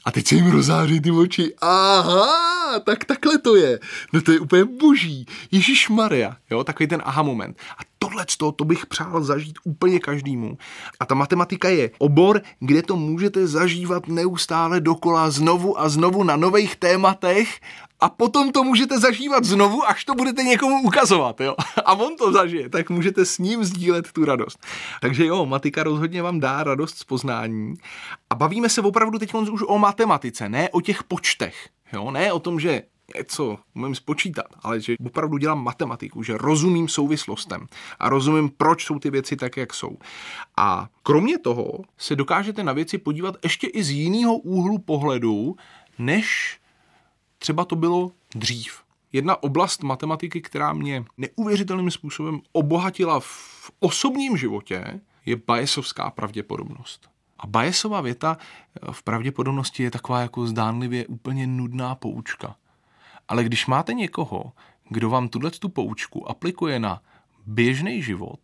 A 0.04 0.12
teď 0.12 0.26
se 0.26 0.34
jim 0.34 0.50
rozáří 0.50 1.00
ty 1.00 1.10
oči. 1.10 1.54
Aha, 1.60 2.80
tak 2.84 3.04
takhle 3.04 3.38
to 3.38 3.56
je. 3.56 3.78
No 4.12 4.20
to 4.20 4.32
je 4.32 4.40
úplně 4.40 4.64
boží. 4.64 5.26
Ježíš 5.50 5.88
Maria, 5.88 6.36
jo, 6.50 6.64
takový 6.64 6.86
ten 6.86 7.02
aha 7.04 7.22
moment. 7.22 7.56
A 7.78 7.89
tohle 8.02 8.24
to, 8.38 8.52
to 8.52 8.64
bych 8.64 8.86
přál 8.86 9.22
zažít 9.22 9.58
úplně 9.64 10.00
každému. 10.00 10.58
A 11.00 11.06
ta 11.06 11.14
matematika 11.14 11.68
je 11.68 11.90
obor, 11.98 12.40
kde 12.60 12.82
to 12.82 12.96
můžete 12.96 13.46
zažívat 13.46 14.08
neustále 14.08 14.80
dokola 14.80 15.30
znovu 15.30 15.80
a 15.80 15.88
znovu 15.88 16.24
na 16.24 16.36
nových 16.36 16.76
tématech 16.76 17.60
a 18.00 18.08
potom 18.08 18.52
to 18.52 18.64
můžete 18.64 18.98
zažívat 18.98 19.44
znovu, 19.44 19.88
až 19.88 20.04
to 20.04 20.14
budete 20.14 20.42
někomu 20.42 20.82
ukazovat, 20.82 21.40
jo. 21.40 21.56
A 21.84 21.92
on 21.92 22.16
to 22.16 22.32
zažije, 22.32 22.68
tak 22.68 22.90
můžete 22.90 23.24
s 23.24 23.38
ním 23.38 23.64
sdílet 23.64 24.12
tu 24.12 24.24
radost. 24.24 24.58
Takže 25.00 25.26
jo, 25.26 25.46
matika 25.46 25.82
rozhodně 25.82 26.22
vám 26.22 26.40
dá 26.40 26.64
radost 26.64 26.98
z 26.98 27.04
poznání. 27.04 27.74
A 28.30 28.34
bavíme 28.34 28.68
se 28.68 28.80
opravdu 28.80 29.18
teď 29.18 29.34
už 29.34 29.62
o 29.66 29.78
matematice, 29.78 30.48
ne 30.48 30.68
o 30.70 30.80
těch 30.80 31.04
počtech. 31.04 31.68
Jo, 31.92 32.10
ne 32.10 32.32
o 32.32 32.38
tom, 32.38 32.60
že 32.60 32.82
něco 33.16 33.58
umím 33.74 33.94
spočítat, 33.94 34.46
ale 34.62 34.80
že 34.80 34.94
opravdu 35.06 35.38
dělám 35.38 35.64
matematiku, 35.64 36.22
že 36.22 36.38
rozumím 36.38 36.88
souvislostem 36.88 37.66
a 37.98 38.08
rozumím, 38.08 38.50
proč 38.56 38.84
jsou 38.84 38.98
ty 38.98 39.10
věci 39.10 39.36
tak, 39.36 39.56
jak 39.56 39.74
jsou. 39.74 39.98
A 40.56 40.88
kromě 41.02 41.38
toho 41.38 41.78
se 41.98 42.16
dokážete 42.16 42.64
na 42.64 42.72
věci 42.72 42.98
podívat 42.98 43.36
ještě 43.42 43.66
i 43.66 43.82
z 43.82 43.90
jiného 43.90 44.36
úhlu 44.36 44.78
pohledu, 44.78 45.56
než 45.98 46.58
třeba 47.38 47.64
to 47.64 47.76
bylo 47.76 48.12
dřív. 48.34 48.82
Jedna 49.12 49.42
oblast 49.42 49.82
matematiky, 49.82 50.40
která 50.40 50.72
mě 50.72 51.04
neuvěřitelným 51.16 51.90
způsobem 51.90 52.40
obohatila 52.52 53.20
v 53.20 53.70
osobním 53.80 54.36
životě, 54.36 55.00
je 55.26 55.36
Bayesovská 55.36 56.10
pravděpodobnost. 56.10 57.10
A 57.38 57.46
Bayesova 57.46 58.00
věta 58.00 58.38
v 58.92 59.02
pravděpodobnosti 59.02 59.82
je 59.82 59.90
taková 59.90 60.20
jako 60.20 60.46
zdánlivě 60.46 61.06
úplně 61.06 61.46
nudná 61.46 61.94
poučka. 61.94 62.56
Ale 63.30 63.44
když 63.44 63.66
máte 63.66 63.94
někoho, 63.94 64.52
kdo 64.88 65.10
vám 65.10 65.28
tuhle 65.28 65.50
tu 65.50 65.68
poučku 65.68 66.30
aplikuje 66.30 66.78
na 66.78 67.02
běžný 67.46 68.02
život, 68.02 68.40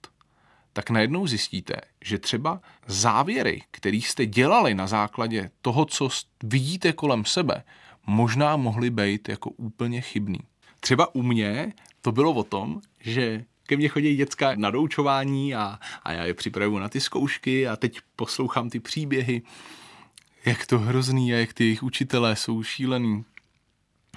tak 0.72 0.90
najednou 0.90 1.26
zjistíte, 1.26 1.74
že 2.04 2.18
třeba 2.18 2.60
závěry, 2.86 3.62
které 3.70 3.96
jste 3.96 4.26
dělali 4.26 4.74
na 4.74 4.86
základě 4.86 5.50
toho, 5.62 5.84
co 5.84 6.08
vidíte 6.42 6.92
kolem 6.92 7.24
sebe, 7.24 7.64
možná 8.06 8.56
mohly 8.56 8.90
být 8.90 9.28
jako 9.28 9.50
úplně 9.50 10.00
chybný. 10.00 10.38
Třeba 10.80 11.14
u 11.14 11.22
mě 11.22 11.72
to 12.00 12.12
bylo 12.12 12.32
o 12.32 12.44
tom, 12.44 12.80
že 13.00 13.44
ke 13.62 13.76
mně 13.76 13.88
chodí 13.88 14.16
děcka 14.16 14.54
na 14.56 14.70
doučování 14.70 15.54
a, 15.54 15.78
a 16.02 16.12
já 16.12 16.24
je 16.24 16.34
připravuju 16.34 16.78
na 16.78 16.88
ty 16.88 17.00
zkoušky 17.00 17.68
a 17.68 17.76
teď 17.76 17.98
poslouchám 18.16 18.70
ty 18.70 18.80
příběhy, 18.80 19.42
jak 20.44 20.66
to 20.66 20.78
hrozný 20.78 21.34
a 21.34 21.36
jak 21.36 21.52
ty 21.52 21.64
jejich 21.64 21.82
učitelé 21.82 22.36
jsou 22.36 22.62
šílený 22.62 23.24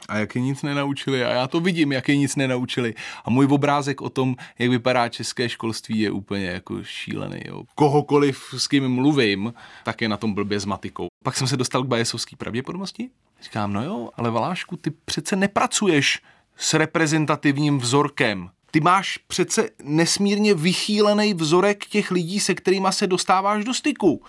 a 0.10 0.18
jak 0.18 0.36
je 0.36 0.42
nic 0.42 0.62
nenaučili 0.64 1.26
a 1.26 1.30
já 1.30 1.48
to 1.48 1.60
vidím, 1.60 1.92
jak 1.92 2.10
je 2.10 2.18
nic 2.18 2.36
nenaučili 2.36 2.94
a 3.26 3.30
můj 3.30 3.48
obrázek 3.52 4.02
o 4.02 4.10
tom, 4.10 4.36
jak 4.60 4.70
vypadá 4.70 5.10
české 5.10 5.50
školství 5.50 6.00
je 6.00 6.12
úplně 6.12 6.46
jako 6.46 6.84
šílený. 6.84 7.42
Jo. 7.46 7.64
Kohokoliv 7.76 8.54
s 8.58 8.68
kým 8.68 8.90
mluvím, 8.90 9.54
tak 9.84 10.02
je 10.02 10.10
na 10.10 10.18
tom 10.18 10.34
blbě 10.34 10.60
s 10.60 10.66
matikou. 10.66 11.08
Pak 11.24 11.38
jsem 11.38 11.48
se 11.48 11.58
dostal 11.58 11.84
k 11.84 11.88
bajesovské 11.88 12.36
pravděpodobnosti. 12.36 13.10
Říkám, 13.42 13.74
no 13.74 13.84
jo, 13.84 14.10
ale 14.16 14.32
Valášku, 14.32 14.78
ty 14.78 14.92
přece 15.06 15.36
nepracuješ 15.36 16.22
s 16.58 16.74
reprezentativním 16.74 17.78
vzorkem. 17.78 18.50
Ty 18.72 18.80
máš 18.80 19.18
přece 19.18 19.70
nesmírně 19.84 20.54
vychýlený 20.54 21.34
vzorek 21.34 21.86
těch 21.86 22.12
lidí, 22.12 22.40
se 22.40 22.56
kterými 22.56 22.88
se 22.90 23.08
dostáváš 23.08 23.66
do 23.66 23.74
styku. 23.74 24.24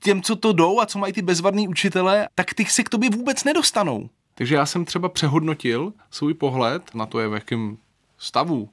Těm, 0.00 0.22
co 0.22 0.36
to 0.36 0.52
jdou 0.52 0.80
a 0.80 0.86
co 0.86 0.98
mají 0.98 1.12
ty 1.12 1.22
bezvadný 1.22 1.68
učitele, 1.68 2.28
tak 2.34 2.54
ty 2.54 2.64
se 2.64 2.82
k 2.82 2.88
tobě 2.88 3.10
vůbec 3.10 3.44
nedostanou. 3.44 4.10
Takže 4.34 4.54
já 4.54 4.66
jsem 4.66 4.84
třeba 4.84 5.08
přehodnotil 5.08 5.92
svůj 6.10 6.34
pohled 6.34 6.94
na 6.94 7.06
to, 7.06 7.20
je 7.20 7.28
v 7.28 7.34
jakém 7.34 7.76
stavu 8.18 8.68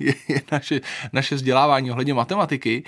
je, 0.00 0.42
naše, 0.52 0.80
naše 1.12 1.34
vzdělávání 1.34 1.90
ohledně 1.90 2.14
matematiky. 2.14 2.84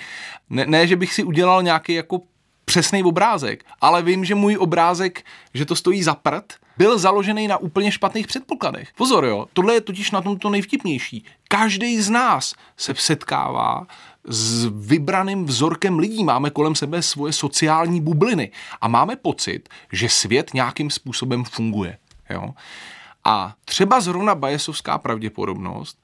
Ne, 0.50 0.66
ne, 0.66 0.86
že 0.86 0.96
bych 0.96 1.14
si 1.14 1.24
udělal 1.24 1.62
nějaký 1.62 1.94
jako 1.94 2.20
přesný 2.64 3.02
obrázek, 3.02 3.64
ale 3.80 4.02
vím, 4.02 4.24
že 4.24 4.34
můj 4.34 4.56
obrázek, 4.56 5.24
že 5.54 5.64
to 5.64 5.76
stojí 5.76 6.02
za 6.02 6.14
prd, 6.14 6.52
byl 6.78 6.98
založený 6.98 7.48
na 7.48 7.56
úplně 7.56 7.92
špatných 7.92 8.26
předpokladech. 8.26 8.88
Pozor, 8.96 9.24
jo, 9.24 9.46
tohle 9.52 9.74
je 9.74 9.80
totiž 9.80 10.10
na 10.10 10.20
tom 10.20 10.38
to 10.38 10.50
nejvtipnější. 10.50 11.24
Každý 11.48 12.00
z 12.00 12.10
nás 12.10 12.54
se 12.76 12.94
setkává 12.94 13.86
s 14.24 14.66
vybraným 14.66 15.44
vzorkem 15.44 15.98
lidí. 15.98 16.24
Máme 16.24 16.50
kolem 16.50 16.74
sebe 16.74 17.02
svoje 17.02 17.32
sociální 17.32 18.00
bubliny 18.00 18.50
a 18.80 18.88
máme 18.88 19.16
pocit, 19.16 19.68
že 19.92 20.08
svět 20.08 20.54
nějakým 20.54 20.90
způsobem 20.90 21.44
funguje. 21.44 21.98
Jo? 22.30 22.54
A 23.24 23.54
třeba 23.64 24.00
zrovna 24.00 24.34
bajesovská 24.34 24.98
pravděpodobnost 24.98 26.02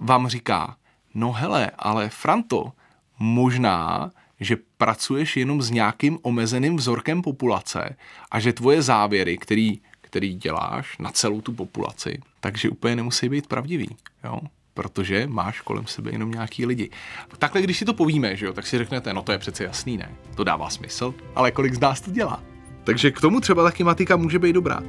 vám 0.00 0.28
říká, 0.28 0.76
no 1.14 1.32
hele, 1.32 1.70
ale 1.78 2.08
Franto, 2.08 2.72
možná, 3.18 4.10
že 4.40 4.56
pracuješ 4.76 5.36
jenom 5.36 5.62
s 5.62 5.70
nějakým 5.70 6.18
omezeným 6.22 6.76
vzorkem 6.76 7.22
populace 7.22 7.96
a 8.30 8.40
že 8.40 8.52
tvoje 8.52 8.82
závěry, 8.82 9.38
který, 9.38 9.80
který 10.00 10.34
děláš 10.34 10.98
na 10.98 11.10
celou 11.10 11.40
tu 11.40 11.52
populaci, 11.52 12.20
takže 12.40 12.70
úplně 12.70 12.96
nemusí 12.96 13.28
být 13.28 13.46
pravdivý. 13.46 13.96
Jo? 14.24 14.40
protože 14.74 15.26
máš 15.26 15.60
kolem 15.60 15.86
sebe 15.86 16.10
jenom 16.10 16.30
nějaký 16.30 16.66
lidi. 16.66 16.90
Takhle, 17.38 17.62
když 17.62 17.78
si 17.78 17.84
to 17.84 17.94
povíme, 17.94 18.36
že 18.36 18.46
jo, 18.46 18.52
tak 18.52 18.66
si 18.66 18.78
řeknete, 18.78 19.12
no 19.12 19.22
to 19.22 19.32
je 19.32 19.38
přece 19.38 19.64
jasný, 19.64 19.96
ne? 19.96 20.10
To 20.34 20.44
dává 20.44 20.70
smysl, 20.70 21.14
ale 21.34 21.50
kolik 21.50 21.74
z 21.74 21.80
nás 21.80 22.00
to 22.00 22.10
dělá? 22.10 22.42
Takže 22.84 23.10
k 23.10 23.20
tomu 23.20 23.40
třeba 23.40 23.62
taky 23.62 23.84
matika 23.84 24.16
může 24.16 24.38
být 24.38 24.52
dobrá. 24.52 24.82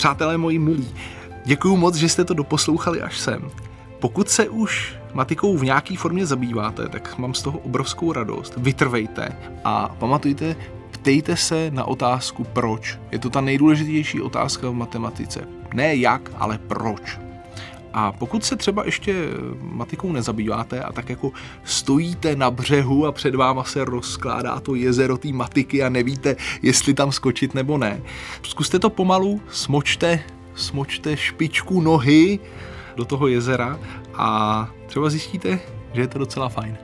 Přátelé 0.00 0.38
moji 0.38 0.58
milí, 0.58 0.88
děkuji 1.44 1.76
moc, 1.76 1.94
že 1.94 2.08
jste 2.08 2.24
to 2.24 2.34
doposlouchali 2.34 3.02
až 3.02 3.18
sem. 3.18 3.50
Pokud 3.98 4.28
se 4.28 4.48
už 4.48 4.94
matikou 5.14 5.56
v 5.56 5.64
nějaké 5.64 5.96
formě 5.96 6.26
zabýváte, 6.26 6.88
tak 6.88 7.18
mám 7.18 7.34
z 7.34 7.42
toho 7.42 7.58
obrovskou 7.58 8.12
radost. 8.12 8.54
Vytrvejte 8.56 9.36
a 9.64 9.88
pamatujte, 9.98 10.56
ptejte 10.90 11.36
se 11.36 11.70
na 11.70 11.84
otázku 11.84 12.44
proč. 12.44 12.98
Je 13.10 13.18
to 13.18 13.30
ta 13.30 13.40
nejdůležitější 13.40 14.20
otázka 14.20 14.70
v 14.70 14.74
matematice. 14.74 15.40
Ne 15.74 15.96
jak, 15.96 16.30
ale 16.38 16.58
proč. 16.58 17.18
A 17.92 18.12
pokud 18.12 18.44
se 18.44 18.56
třeba 18.56 18.84
ještě 18.84 19.14
matikou 19.60 20.12
nezabýváte 20.12 20.82
a 20.82 20.92
tak 20.92 21.08
jako 21.10 21.32
stojíte 21.64 22.36
na 22.36 22.50
břehu 22.50 23.06
a 23.06 23.12
před 23.12 23.34
váma 23.34 23.64
se 23.64 23.84
rozkládá 23.84 24.60
to 24.60 24.74
jezero 24.74 25.16
té 25.16 25.28
matiky 25.32 25.82
a 25.82 25.88
nevíte, 25.88 26.36
jestli 26.62 26.94
tam 26.94 27.12
skočit 27.12 27.54
nebo 27.54 27.78
ne, 27.78 28.02
zkuste 28.42 28.78
to 28.78 28.90
pomalu, 28.90 29.40
smočte, 29.50 30.20
smočte 30.54 31.16
špičku 31.16 31.80
nohy 31.80 32.38
do 32.96 33.04
toho 33.04 33.26
jezera 33.26 33.78
a 34.14 34.70
třeba 34.86 35.10
zjistíte, 35.10 35.60
že 35.92 36.00
je 36.00 36.08
to 36.08 36.18
docela 36.18 36.48
fajn. 36.48 36.78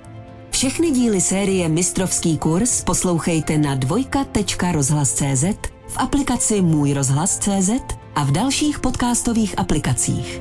Všechny 0.51 0.91
díly 0.91 1.21
série 1.21 1.69
Mistrovský 1.69 2.39
kurz 2.39 2.85
poslouchejte 2.85 3.59
na 3.59 3.75
dvojka.rozhlas.cz, 3.75 5.45
v 5.89 5.97
aplikaci 5.97 6.61
Můj 6.61 6.93
rozhlas.cz 6.93 7.71
a 8.15 8.25
v 8.25 8.31
dalších 8.31 8.79
podcastových 8.79 9.59
aplikacích. 9.59 10.41